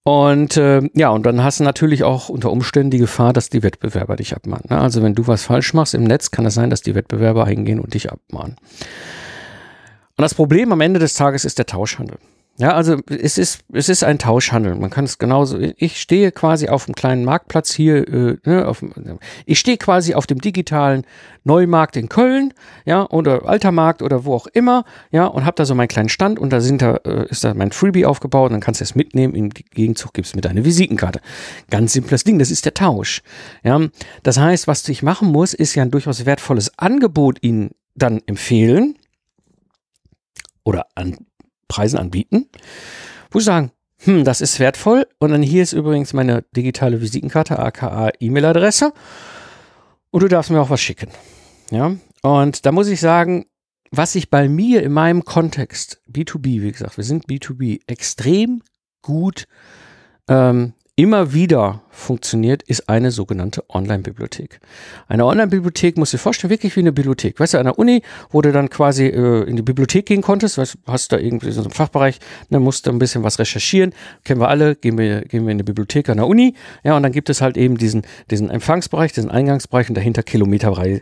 Und 0.04 0.56
äh, 0.56 0.82
ja, 0.94 1.10
und 1.10 1.26
dann 1.26 1.44
hast 1.44 1.60
du 1.60 1.64
natürlich 1.64 2.04
auch 2.04 2.28
unter 2.28 2.50
Umständen 2.50 2.90
die 2.90 2.98
Gefahr, 2.98 3.32
dass 3.32 3.50
die 3.50 3.62
Wettbewerber 3.62 4.16
dich 4.16 4.34
abmahnen. 4.34 4.64
Ne? 4.68 4.78
Also 4.80 5.02
wenn 5.02 5.14
du 5.14 5.26
was 5.26 5.44
falsch 5.44 5.74
machst 5.74 5.94
im 5.94 6.04
Netz, 6.04 6.30
kann 6.30 6.46
es 6.46 6.54
sein, 6.54 6.70
dass 6.70 6.82
die 6.82 6.94
Wettbewerber 6.94 7.46
hingehen 7.46 7.78
und 7.78 7.94
dich 7.94 8.10
abmahnen. 8.10 8.56
Und 10.16 10.22
das 10.22 10.34
Problem 10.34 10.72
am 10.72 10.80
Ende 10.80 11.00
des 11.00 11.14
Tages 11.14 11.44
ist 11.44 11.58
der 11.58 11.66
Tauschhandel. 11.66 12.18
Ja, 12.58 12.74
also 12.74 12.98
es 13.08 13.38
ist, 13.38 13.64
es 13.72 13.88
ist 13.88 14.04
ein 14.04 14.18
Tauschhandel. 14.18 14.74
Man 14.76 14.90
kann 14.90 15.06
es 15.06 15.16
genauso. 15.16 15.58
Ich 15.58 15.98
stehe 15.98 16.32
quasi 16.32 16.68
auf 16.68 16.86
einem 16.86 16.94
kleinen 16.94 17.24
Marktplatz 17.24 17.72
hier, 17.72 18.06
äh, 18.06 18.36
ne, 18.44 18.68
auf, 18.68 18.84
ich 19.46 19.58
stehe 19.58 19.78
quasi 19.78 20.14
auf 20.14 20.26
dem 20.26 20.38
digitalen 20.38 21.04
Neumarkt 21.44 21.96
in 21.96 22.10
Köln, 22.10 22.52
ja, 22.84 23.08
oder 23.08 23.48
Alter 23.48 23.72
Markt 23.72 24.02
oder 24.02 24.26
wo 24.26 24.34
auch 24.34 24.46
immer, 24.48 24.84
ja, 25.10 25.24
und 25.26 25.46
habe 25.46 25.54
da 25.56 25.64
so 25.64 25.74
meinen 25.74 25.88
kleinen 25.88 26.10
Stand 26.10 26.38
und 26.38 26.52
da 26.52 26.60
sind 26.60 26.82
da, 26.82 26.96
äh, 27.04 27.26
ist 27.30 27.42
da 27.42 27.54
mein 27.54 27.72
Freebie 27.72 28.04
aufgebaut 28.04 28.50
und 28.50 28.52
dann 28.52 28.60
kannst 28.60 28.80
du 28.80 28.84
es 28.84 28.94
mitnehmen. 28.94 29.34
Im 29.34 29.48
Gegenzug 29.48 30.12
gibst 30.12 30.34
du 30.34 30.36
mir 30.36 30.42
deine 30.42 30.64
Visitenkarte. 30.64 31.20
Ganz 31.70 31.94
simples 31.94 32.22
Ding, 32.22 32.38
das 32.38 32.50
ist 32.50 32.66
der 32.66 32.74
Tausch. 32.74 33.22
Ja, 33.64 33.80
das 34.22 34.38
heißt, 34.38 34.68
was 34.68 34.86
ich 34.90 35.02
machen 35.02 35.28
muss, 35.32 35.54
ist 35.54 35.74
ja 35.74 35.82
ein 35.82 35.90
durchaus 35.90 36.26
wertvolles 36.26 36.78
Angebot 36.78 37.38
ihnen 37.42 37.70
dann 37.94 38.20
empfehlen 38.26 38.96
oder 40.64 40.86
an 40.94 41.16
Preisen 41.68 41.98
anbieten, 41.98 42.48
wo 43.30 43.38
sie 43.38 43.46
sagen, 43.46 43.72
hm, 43.98 44.24
das 44.24 44.40
ist 44.40 44.58
wertvoll. 44.58 45.06
Und 45.18 45.30
dann 45.30 45.42
hier 45.42 45.62
ist 45.62 45.72
übrigens 45.72 46.12
meine 46.12 46.44
digitale 46.56 47.00
Visitenkarte, 47.00 47.58
aka 47.58 48.10
E-Mail-Adresse. 48.18 48.92
Und 50.10 50.22
du 50.22 50.28
darfst 50.28 50.50
mir 50.50 50.60
auch 50.60 50.70
was 50.70 50.80
schicken. 50.80 51.08
Ja. 51.70 51.96
Und 52.22 52.66
da 52.66 52.72
muss 52.72 52.88
ich 52.88 53.00
sagen, 53.00 53.46
was 53.90 54.14
ich 54.14 54.30
bei 54.30 54.48
mir 54.48 54.82
in 54.82 54.92
meinem 54.92 55.24
Kontext, 55.24 56.00
B2B, 56.10 56.62
wie 56.62 56.72
gesagt, 56.72 56.96
wir 56.96 57.04
sind 57.04 57.26
B2B, 57.26 57.80
extrem 57.86 58.62
gut 59.02 59.46
ähm, 60.28 60.74
immer 60.94 61.32
wieder 61.32 61.82
funktioniert, 61.88 62.62
ist 62.64 62.88
eine 62.88 63.10
sogenannte 63.10 63.64
Online-Bibliothek. 63.70 64.60
Eine 65.08 65.24
Online-Bibliothek 65.24 65.96
muss 65.96 66.10
dir 66.10 66.18
vorstellen, 66.18 66.50
wirklich 66.50 66.76
wie 66.76 66.80
eine 66.80 66.92
Bibliothek. 66.92 67.40
Weißt 67.40 67.54
du, 67.54 67.58
an 67.58 67.64
der 67.64 67.78
Uni, 67.78 68.02
wo 68.30 68.42
du 68.42 68.52
dann 68.52 68.68
quasi 68.68 69.06
äh, 69.06 69.42
in 69.44 69.56
die 69.56 69.62
Bibliothek 69.62 70.06
gehen 70.06 70.20
konntest, 70.20 70.58
weißt, 70.58 70.78
hast 70.86 71.12
da 71.12 71.18
irgendwie 71.18 71.50
so 71.50 71.62
einen 71.62 71.70
Fachbereich, 71.70 72.18
dann 72.50 72.62
musst 72.62 72.86
du 72.86 72.90
ein 72.90 72.98
bisschen 72.98 73.22
was 73.22 73.38
recherchieren, 73.38 73.94
kennen 74.24 74.40
wir 74.40 74.48
alle, 74.48 74.76
gehen 74.76 74.98
wir, 74.98 75.22
gehen 75.22 75.46
wir 75.46 75.52
in 75.52 75.58
die 75.58 75.64
Bibliothek 75.64 76.10
an 76.10 76.18
der 76.18 76.26
Uni, 76.26 76.54
ja, 76.84 76.96
und 76.96 77.02
dann 77.02 77.12
gibt 77.12 77.30
es 77.30 77.40
halt 77.40 77.56
eben 77.56 77.78
diesen, 77.78 78.02
diesen 78.30 78.50
Empfangsbereich, 78.50 79.12
diesen 79.12 79.30
Eingangsbereich 79.30 79.88
und 79.88 79.96
dahinter 79.96 80.22
kilometerweise 80.22 81.00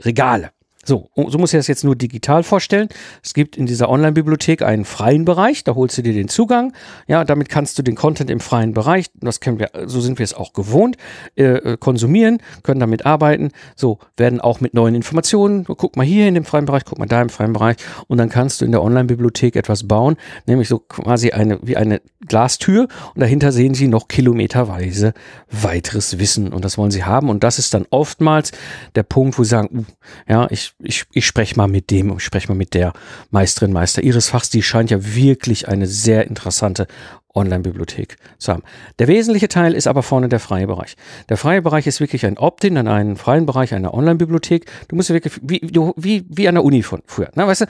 Regale. 0.00 0.50
So, 0.84 1.10
so 1.14 1.38
muss 1.38 1.52
ich 1.52 1.58
das 1.58 1.68
jetzt 1.68 1.84
nur 1.84 1.94
digital 1.94 2.42
vorstellen. 2.42 2.88
Es 3.22 3.34
gibt 3.34 3.56
in 3.56 3.66
dieser 3.66 3.88
Online-Bibliothek 3.88 4.62
einen 4.62 4.84
freien 4.84 5.24
Bereich, 5.24 5.62
da 5.62 5.76
holst 5.76 5.96
du 5.96 6.02
dir 6.02 6.12
den 6.12 6.28
Zugang. 6.28 6.72
Ja, 7.06 7.24
damit 7.24 7.48
kannst 7.48 7.78
du 7.78 7.82
den 7.82 7.94
Content 7.94 8.30
im 8.30 8.40
freien 8.40 8.72
Bereich, 8.74 9.06
das 9.14 9.38
können 9.38 9.60
wir, 9.60 9.70
so 9.86 10.00
sind 10.00 10.18
wir 10.18 10.24
es 10.24 10.34
auch 10.34 10.52
gewohnt, 10.52 10.96
äh, 11.36 11.44
äh, 11.44 11.76
konsumieren, 11.76 12.38
können 12.64 12.80
damit 12.80 13.06
arbeiten. 13.06 13.50
So, 13.76 13.98
werden 14.16 14.40
auch 14.40 14.60
mit 14.60 14.74
neuen 14.74 14.96
Informationen, 14.96 15.64
guck 15.64 15.96
mal 15.96 16.04
hier 16.04 16.26
in 16.26 16.34
dem 16.34 16.44
freien 16.44 16.64
Bereich, 16.64 16.84
guck 16.84 16.98
mal 16.98 17.06
da 17.06 17.22
im 17.22 17.28
freien 17.28 17.52
Bereich 17.52 17.76
und 18.08 18.18
dann 18.18 18.28
kannst 18.28 18.60
du 18.60 18.64
in 18.64 18.72
der 18.72 18.82
Online-Bibliothek 18.82 19.54
etwas 19.54 19.86
bauen, 19.86 20.16
nämlich 20.46 20.68
so 20.68 20.80
quasi 20.80 21.30
eine, 21.30 21.60
wie 21.62 21.76
eine 21.76 22.00
Glastür 22.26 22.88
und 23.14 23.20
dahinter 23.20 23.52
sehen 23.52 23.74
sie 23.74 23.86
noch 23.86 24.08
kilometerweise 24.08 25.14
weiteres 25.50 26.18
Wissen 26.18 26.52
und 26.52 26.64
das 26.64 26.76
wollen 26.76 26.90
sie 26.90 27.04
haben 27.04 27.28
und 27.28 27.44
das 27.44 27.60
ist 27.60 27.72
dann 27.72 27.86
oftmals 27.90 28.50
der 28.96 29.04
Punkt, 29.04 29.38
wo 29.38 29.44
sie 29.44 29.50
sagen, 29.50 29.78
uh, 29.78 29.84
ja, 30.28 30.48
ich 30.50 30.71
ich, 30.78 31.04
ich 31.12 31.26
spreche 31.26 31.56
mal 31.56 31.68
mit 31.68 31.90
dem, 31.90 32.16
ich 32.16 32.24
spreche 32.24 32.48
mal 32.48 32.54
mit 32.54 32.74
der 32.74 32.92
Meisterin, 33.30 33.72
Meister 33.72 34.02
ihres 34.02 34.28
Fachs. 34.28 34.50
Die 34.50 34.62
scheint 34.62 34.90
ja 34.90 35.14
wirklich 35.14 35.68
eine 35.68 35.86
sehr 35.86 36.26
interessante 36.26 36.86
Online-Bibliothek 37.34 38.16
zu 38.38 38.52
haben. 38.52 38.62
Der 38.98 39.08
wesentliche 39.08 39.48
Teil 39.48 39.74
ist 39.74 39.86
aber 39.86 40.02
vorne 40.02 40.28
der 40.28 40.40
freie 40.40 40.66
Bereich. 40.66 40.96
Der 41.28 41.36
freie 41.36 41.62
Bereich 41.62 41.86
ist 41.86 42.00
wirklich 42.00 42.26
ein 42.26 42.36
Opt-in 42.36 42.76
an 42.76 42.88
einen 42.88 43.16
freien 43.16 43.46
Bereich 43.46 43.74
einer 43.74 43.94
Online-Bibliothek. 43.94 44.66
Du 44.88 44.96
musst 44.96 45.08
ja 45.08 45.14
wirklich, 45.14 45.40
wie, 45.42 45.60
wie, 45.96 46.26
wie 46.28 46.48
an 46.48 46.54
der 46.54 46.64
Uni 46.64 46.82
von 46.82 47.02
früher. 47.06 47.30
Na, 47.34 47.46
weißt 47.46 47.62
du, 47.62 47.66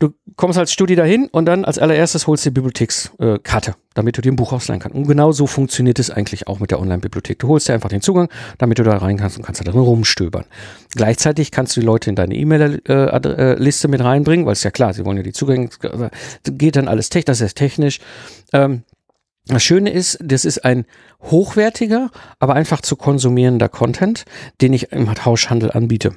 Du 0.00 0.14
kommst 0.34 0.58
als 0.58 0.72
Studi 0.72 0.96
dahin 0.96 1.28
und 1.30 1.44
dann 1.44 1.64
als 1.64 1.78
allererstes 1.78 2.26
holst 2.26 2.44
du 2.44 2.50
die 2.50 2.54
Bibliothekskarte, 2.54 3.74
damit 3.94 4.16
du 4.16 4.22
dir 4.22 4.32
ein 4.32 4.36
Buch 4.36 4.52
ausleihen 4.52 4.80
kannst. 4.80 4.96
Und 4.96 5.06
genau 5.06 5.30
so 5.30 5.46
funktioniert 5.46 5.98
es 5.98 6.10
eigentlich 6.10 6.48
auch 6.48 6.58
mit 6.58 6.70
der 6.70 6.80
Online-Bibliothek. 6.80 7.38
Du 7.38 7.48
holst 7.48 7.68
dir 7.68 7.74
einfach 7.74 7.90
den 7.90 8.00
Zugang, 8.00 8.28
damit 8.58 8.78
du 8.78 8.82
da 8.82 8.96
rein 8.96 9.18
kannst 9.18 9.36
und 9.36 9.44
kannst 9.44 9.60
da 9.60 9.70
drin 9.70 9.80
rumstöbern. 9.80 10.46
Gleichzeitig 10.96 11.50
kannst 11.50 11.76
du 11.76 11.80
die 11.80 11.86
Leute 11.86 12.10
in 12.10 12.16
deine 12.16 12.34
E-Mail-Liste 12.34 13.88
mit 13.88 14.02
reinbringen, 14.02 14.46
weil 14.46 14.54
es 14.54 14.62
ja 14.62 14.70
klar, 14.70 14.94
sie 14.94 15.04
wollen 15.04 15.18
ja 15.18 15.22
die 15.22 15.32
Zugänge, 15.32 15.68
geht 16.44 16.76
dann 16.76 16.88
alles 16.88 17.10
technisch, 17.10 17.26
das 17.26 17.40
ist 17.42 17.56
technisch. 17.56 18.00
Ähm, 18.52 18.84
Das 19.46 19.62
Schöne 19.62 19.90
ist, 19.90 20.18
das 20.22 20.44
ist 20.44 20.64
ein 20.64 20.84
hochwertiger, 21.22 22.10
aber 22.38 22.54
einfach 22.54 22.80
zu 22.82 22.96
konsumierender 22.96 23.68
Content, 23.68 24.24
den 24.60 24.72
ich 24.72 24.92
im 24.92 25.12
Tauschhandel 25.14 25.72
anbiete. 25.72 26.12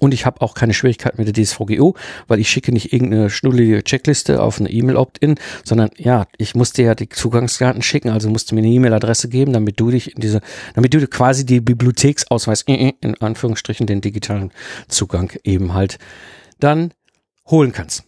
Und 0.00 0.14
ich 0.14 0.26
habe 0.26 0.40
auch 0.40 0.54
keine 0.54 0.74
Schwierigkeit 0.74 1.18
mit 1.18 1.26
der 1.26 1.44
DSVGO, 1.44 1.94
weil 2.26 2.40
ich 2.40 2.48
schicke 2.48 2.72
nicht 2.72 2.92
irgendeine 2.92 3.30
schnullige 3.30 3.84
Checkliste 3.84 4.42
auf 4.42 4.58
eine 4.58 4.70
E-Mail-Opt-in, 4.70 5.36
sondern 5.62 5.90
ja, 5.96 6.26
ich 6.38 6.54
musste 6.54 6.82
ja 6.82 6.94
die 6.94 7.08
Zugangsdaten 7.08 7.82
schicken, 7.82 8.08
also 8.08 8.30
musste 8.30 8.54
mir 8.54 8.62
eine 8.62 8.70
E-Mail-Adresse 8.70 9.28
geben, 9.28 9.52
damit 9.52 9.78
du 9.78 9.90
dich 9.90 10.14
in 10.14 10.20
diese, 10.20 10.40
damit 10.74 10.94
du 10.94 11.06
quasi 11.06 11.44
die 11.44 11.60
Bibliotheksausweis, 11.60 12.62
in 12.62 13.14
Anführungsstrichen 13.20 13.86
den 13.86 14.00
digitalen 14.00 14.50
Zugang 14.88 15.32
eben 15.44 15.74
halt 15.74 15.98
dann 16.58 16.92
holen 17.46 17.72
kannst. 17.72 18.04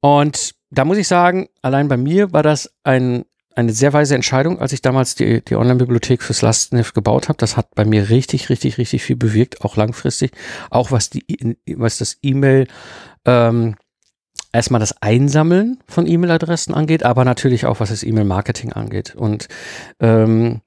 Und 0.00 0.54
da 0.70 0.84
muss 0.84 0.98
ich 0.98 1.06
sagen, 1.06 1.48
allein 1.62 1.88
bei 1.88 1.96
mir 1.96 2.32
war 2.32 2.42
das 2.42 2.74
ein 2.82 3.24
eine 3.54 3.72
sehr 3.72 3.92
weise 3.92 4.14
Entscheidung, 4.14 4.58
als 4.58 4.72
ich 4.72 4.82
damals 4.82 5.14
die, 5.14 5.44
die 5.44 5.56
Online-Bibliothek 5.56 6.22
fürs 6.22 6.42
Lastenheft 6.42 6.94
gebaut 6.94 7.28
habe. 7.28 7.36
Das 7.38 7.56
hat 7.56 7.74
bei 7.74 7.84
mir 7.84 8.10
richtig, 8.10 8.48
richtig, 8.48 8.78
richtig 8.78 9.02
viel 9.02 9.16
bewirkt, 9.16 9.64
auch 9.64 9.76
langfristig. 9.76 10.32
Auch 10.70 10.90
was 10.90 11.10
die, 11.10 11.24
was 11.76 11.98
das 11.98 12.18
E-Mail, 12.22 12.66
ähm, 13.24 13.76
erstmal 14.52 14.80
das 14.80 15.00
Einsammeln 15.02 15.78
von 15.88 16.06
E-Mail-Adressen 16.06 16.74
angeht, 16.74 17.02
aber 17.04 17.24
natürlich 17.24 17.66
auch 17.66 17.80
was 17.80 17.90
das 17.90 18.02
E-Mail-Marketing 18.02 18.72
angeht. 18.72 19.14
Und 19.14 19.48
ähm, 20.00 20.60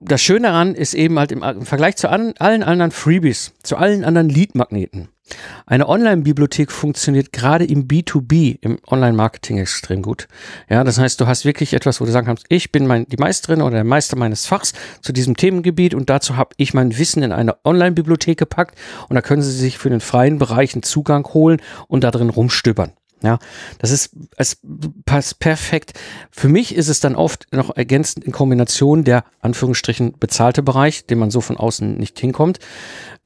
das 0.00 0.22
Schöne 0.22 0.48
daran 0.48 0.74
ist 0.74 0.94
eben 0.94 1.18
halt 1.18 1.32
im, 1.32 1.42
im 1.42 1.66
Vergleich 1.66 1.96
zu 1.96 2.08
an, 2.08 2.34
allen 2.38 2.62
anderen 2.62 2.90
Freebies, 2.90 3.52
zu 3.62 3.76
allen 3.76 4.04
anderen 4.04 4.28
Lead-Magneten, 4.28 5.08
eine 5.66 5.88
Online-Bibliothek 5.88 6.72
funktioniert 6.72 7.32
gerade 7.32 7.64
im 7.64 7.86
B2B, 7.86 8.58
im 8.62 8.78
Online-Marketing 8.86 9.58
extrem 9.58 10.02
gut. 10.02 10.28
Ja, 10.68 10.84
das 10.84 10.98
heißt, 10.98 11.20
du 11.20 11.26
hast 11.26 11.44
wirklich 11.44 11.74
etwas, 11.74 12.00
wo 12.00 12.04
du 12.04 12.12
sagen 12.12 12.26
kannst, 12.26 12.46
ich 12.48 12.72
bin 12.72 12.86
mein, 12.86 13.06
die 13.06 13.16
Meisterin 13.16 13.60
oder 13.60 13.76
der 13.76 13.84
Meister 13.84 14.16
meines 14.16 14.46
Fachs 14.46 14.72
zu 15.02 15.12
diesem 15.12 15.36
Themengebiet 15.36 15.94
und 15.94 16.08
dazu 16.08 16.36
habe 16.36 16.54
ich 16.56 16.74
mein 16.74 16.96
Wissen 16.96 17.22
in 17.22 17.32
eine 17.32 17.56
Online-Bibliothek 17.64 18.38
gepackt 18.38 18.78
und 19.08 19.16
da 19.16 19.22
können 19.22 19.42
sie 19.42 19.52
sich 19.52 19.78
für 19.78 19.90
den 19.90 20.00
freien 20.00 20.38
Bereich 20.38 20.74
einen 20.74 20.82
Zugang 20.82 21.26
holen 21.34 21.60
und 21.88 22.04
da 22.04 22.10
drin 22.10 22.30
rumstöbern. 22.30 22.92
Ja, 23.22 23.38
das 23.78 23.90
ist, 23.90 24.10
es 24.36 24.58
passt 25.04 25.40
perfekt. 25.40 25.94
Für 26.30 26.48
mich 26.48 26.74
ist 26.74 26.88
es 26.88 27.00
dann 27.00 27.16
oft 27.16 27.46
noch 27.52 27.76
ergänzend 27.76 28.24
in 28.24 28.32
Kombination 28.32 29.02
der 29.02 29.24
Anführungsstrichen 29.40 30.14
bezahlte 30.18 30.62
Bereich, 30.62 31.06
den 31.06 31.18
man 31.18 31.30
so 31.30 31.40
von 31.40 31.56
außen 31.56 31.96
nicht 31.96 32.18
hinkommt. 32.18 32.60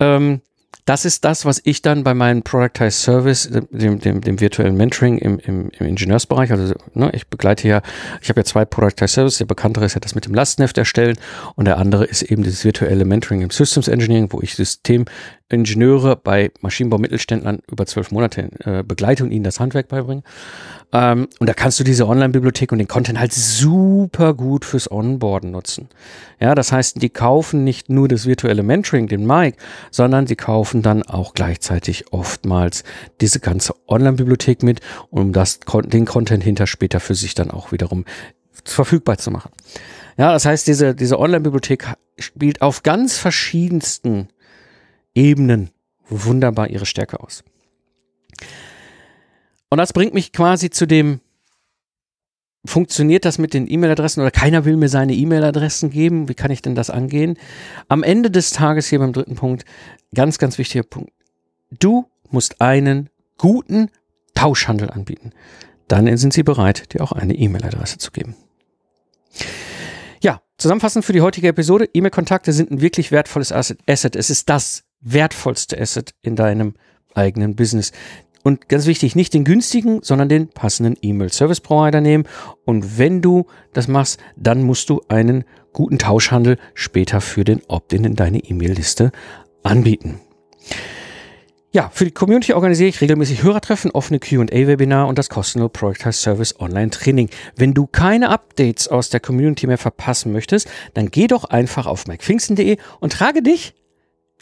Ähm, 0.01 0.41
das 0.85 1.05
ist 1.05 1.25
das, 1.25 1.45
was 1.45 1.61
ich 1.65 1.81
dann 1.83 2.03
bei 2.03 2.13
meinem 2.13 2.43
Productized 2.43 3.03
Service, 3.03 3.49
dem, 3.51 4.01
dem, 4.01 4.21
dem 4.21 4.41
virtuellen 4.41 4.77
Mentoring 4.77 5.19
im, 5.19 5.39
im, 5.39 5.71
im 5.71 5.87
Ingenieursbereich, 5.87 6.51
also 6.51 6.75
ne, 6.95 7.11
ich 7.15 7.29
begleite 7.29 7.69
ja, 7.69 7.83
ich 8.21 8.29
habe 8.29 8.41
ja 8.41 8.45
zwei 8.45 8.65
Productized 8.65 9.15
Services, 9.15 9.39
der 9.39 9.45
bekanntere 9.47 9.85
ist 9.85 9.95
ja 9.95 10.01
das 10.01 10.15
mit 10.15 10.27
dem 10.27 10.35
Lastenheft 10.35 10.77
erstellen 10.79 11.17
und 11.55 11.67
der 11.67 11.79
andere 11.79 12.05
ist 12.05 12.23
eben 12.23 12.43
das 12.43 12.65
virtuelle 12.65 13.05
Mentoring 13.05 13.43
im 13.43 13.51
Systems 13.51 13.87
Engineering, 13.87 14.33
wo 14.33 14.41
ich 14.41 14.57
Systemingenieure 14.57 16.17
bei 16.17 16.51
Maschinenbau-Mittelständlern 16.61 17.61
über 17.71 17.87
zwölf 17.87 18.11
Monate 18.11 18.51
äh, 18.65 18.83
begleite 18.83 19.23
und 19.23 19.31
ihnen 19.31 19.45
das 19.45 19.61
Handwerk 19.61 19.89
beibringe. 19.89 20.25
Ähm, 20.93 21.29
und 21.39 21.49
da 21.49 21.55
kannst 21.55 21.81
du 21.81 21.85
diese 21.85 22.07
Online-Bibliothek 22.07 22.71
und 22.71 22.79
den 22.79 22.89
Content 22.89 23.19
halt 23.19 23.33
super 23.33 24.35
gut 24.35 24.65
fürs 24.65 24.91
Onboarden 24.91 25.51
nutzen. 25.51 25.89
Ja, 26.39 26.55
das 26.55 26.71
heißt, 26.71 27.01
die 27.01 27.09
kaufen 27.09 27.65
nicht 27.65 27.89
nur 27.89 28.09
das 28.09 28.27
virtuelle 28.27 28.63
Mentoring, 28.63 29.09
den 29.09 29.27
Mike, 29.27 29.57
sondern 29.91 30.27
sie 30.27 30.37
kaufen 30.37 30.83
dann 30.83 31.03
auch 31.03 31.35
gleichzeitig 31.35 32.13
oftmals 32.13 32.85
diese 33.21 33.41
ganze 33.41 33.75
Online-Bibliothek 33.89 34.63
mit, 34.63 34.81
um 35.11 35.33
das, 35.33 35.61
den 35.61 36.05
Content 36.05 36.45
hinter 36.45 36.67
später 36.67 37.01
für 37.01 37.15
sich 37.15 37.35
dann 37.35 37.51
auch 37.51 37.73
wiederum 37.73 38.05
verfügbar 38.65 39.19
zu 39.19 39.31
machen. 39.31 39.51
Ja, 40.19 40.33
das 40.33 40.45
heißt, 40.45 40.67
diese, 40.67 40.95
diese 40.95 41.19
Online-Bibliothek 41.19 41.87
spielt 42.19 42.61
auf 42.61 42.83
ganz 42.83 43.17
verschiedensten 43.17 44.29
Ebenen 45.15 45.71
wunderbar 46.09 46.69
ihre 46.69 46.87
Stärke 46.87 47.21
aus. 47.21 47.45
Und 49.73 49.79
das 49.79 49.95
bringt 49.95 50.13
mich 50.13 50.35
quasi 50.35 50.69
zu 50.69 50.85
dem, 50.85 51.23
funktioniert 52.67 53.25
das 53.25 53.39
mit 53.39 53.55
den 53.55 53.67
E-Mail-Adressen 53.67 54.21
oder 54.21 54.31
keiner 54.31 54.67
will 54.67 54.77
mir 54.77 54.91
seine 54.91 55.15
E-Mail-Adressen 55.15 55.89
geben? 55.89 56.29
Wie 56.29 56.35
kann 56.35 56.51
ich 56.51 56.61
denn 56.61 56.75
das 56.75 56.91
angehen? 56.91 57.39
Am 57.89 58.03
Ende 58.03 58.31
des 58.31 58.51
Tages 58.51 58.89
hier 58.89 58.99
beim 58.99 59.15
dritten 59.15 59.35
Punkt, 59.35 59.65
ganz, 60.15 60.37
ganz 60.37 60.59
wichtiger 60.59 60.83
Punkt. 60.83 61.11
Du 61.71 62.05
musst 62.29 62.61
einen 62.61 63.09
guten 63.39 63.89
Tauschhandel 64.35 64.91
anbieten. 64.91 65.33
Dann 65.89 66.19
sind 66.19 66.35
sie 66.35 66.43
bereit, 66.43 66.93
dir 66.93 67.01
auch 67.01 67.13
eine 67.13 67.33
E-Mail-Adresse 67.33 67.97
zu 67.97 68.11
geben. 68.11 68.37
Ja, 70.21 70.43
zusammenfassend 70.59 71.07
für 71.07 71.15
die 71.15 71.23
heutige 71.23 71.49
Episode. 71.49 71.89
E-Mail-Kontakte 71.95 72.53
sind 72.53 72.71
ein 72.71 72.83
wirklich 72.83 73.11
wertvolles 73.11 73.53
Asset. 73.53 73.79
Es 73.87 74.29
ist 74.29 74.51
das 74.51 74.85
wertvollste 75.01 75.81
Asset 75.81 76.13
in 76.21 76.37
deinem 76.37 76.75
eigenen 77.15 77.57
Business. 77.57 77.93
Und 78.43 78.69
ganz 78.69 78.87
wichtig, 78.87 79.15
nicht 79.15 79.35
den 79.35 79.45
günstigen, 79.45 80.01
sondern 80.03 80.29
den 80.29 80.49
passenden 80.49 80.97
E-Mail-Service-Provider 81.01 82.01
nehmen. 82.01 82.25
Und 82.65 82.99
wenn 82.99 83.23
du 83.23 83.47
das 83.73 83.89
machst, 83.89 84.19
dann 84.37 84.63
musst 84.63 84.91
du 84.91 85.01
einen 85.09 85.45
guten 85.73 85.99
Tauschhandel 85.99 86.59
später 86.75 87.21
für 87.21 87.45
den 87.45 87.63
Opt-in 87.69 88.05
in 88.05 88.17
deine 88.17 88.39
E-Mail-Liste 88.39 89.13
anbieten. 89.63 90.21
Ja, 91.75 91.89
für 91.91 92.05
die 92.05 92.11
Community 92.11 92.53
organisiere 92.53 92.91
ich 92.91 93.01
regelmäßig 93.01 93.45
Hörertreffen, 93.45 93.93
offene 93.93 94.21
Q&A-Webinar 94.21 95.09
und 95.09 95.17
das 95.17 95.31
kostenlose 95.31 95.71
Project 95.71 96.13
Service 96.13 96.61
Online 96.61 96.91
Training. 96.91 97.31
Wenn 97.57 97.73
du 97.73 97.87
keine 97.87 98.29
Updates 98.29 98.89
aus 98.89 99.09
der 99.09 99.21
Community 99.21 99.67
mehr 99.67 99.79
verpassen 99.79 100.33
möchtest, 100.33 100.69
dann 100.93 101.11
geh 101.11 101.29
doch 101.29 101.45
einfach 101.45 101.87
auf 101.87 102.07
mikepfingsten.de 102.07 102.77
und 103.01 103.15
trage 103.15 103.43
dich 103.43 103.73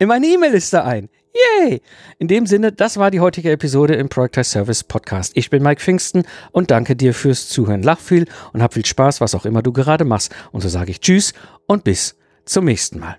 in 0.01 0.09
meine 0.09 0.27
E-Mail-Liste 0.27 0.85
ein. 0.85 1.09
Yay! 1.33 1.81
In 2.19 2.29
dem 2.29 2.47
Sinne, 2.47 2.73
das 2.73 2.97
war 2.97 3.11
die 3.11 3.21
heutige 3.21 3.51
Episode 3.53 3.95
im 3.95 4.09
Project 4.09 4.47
Service 4.47 4.83
Podcast. 4.83 5.33
Ich 5.37 5.51
bin 5.51 5.63
Mike 5.63 5.81
Pfingsten 5.81 6.25
und 6.51 6.71
danke 6.71 6.97
dir 6.97 7.15
fürs 7.15 7.49
Zuhören. 7.49 7.83
Lach 7.83 8.01
viel 8.01 8.27
und 8.53 8.63
hab 8.63 8.75
viel 8.75 8.85
Spaß, 8.85 9.21
was 9.21 9.35
auch 9.35 9.45
immer 9.45 9.63
du 9.63 9.73
gerade 9.73 10.05
machst. 10.05 10.35
Und 10.51 10.63
so 10.63 10.69
sage 10.69 10.91
ich 10.91 11.01
Tschüss 11.01 11.33
und 11.67 11.85
bis 11.85 12.17
zum 12.45 12.65
nächsten 12.65 12.99
Mal. 12.99 13.17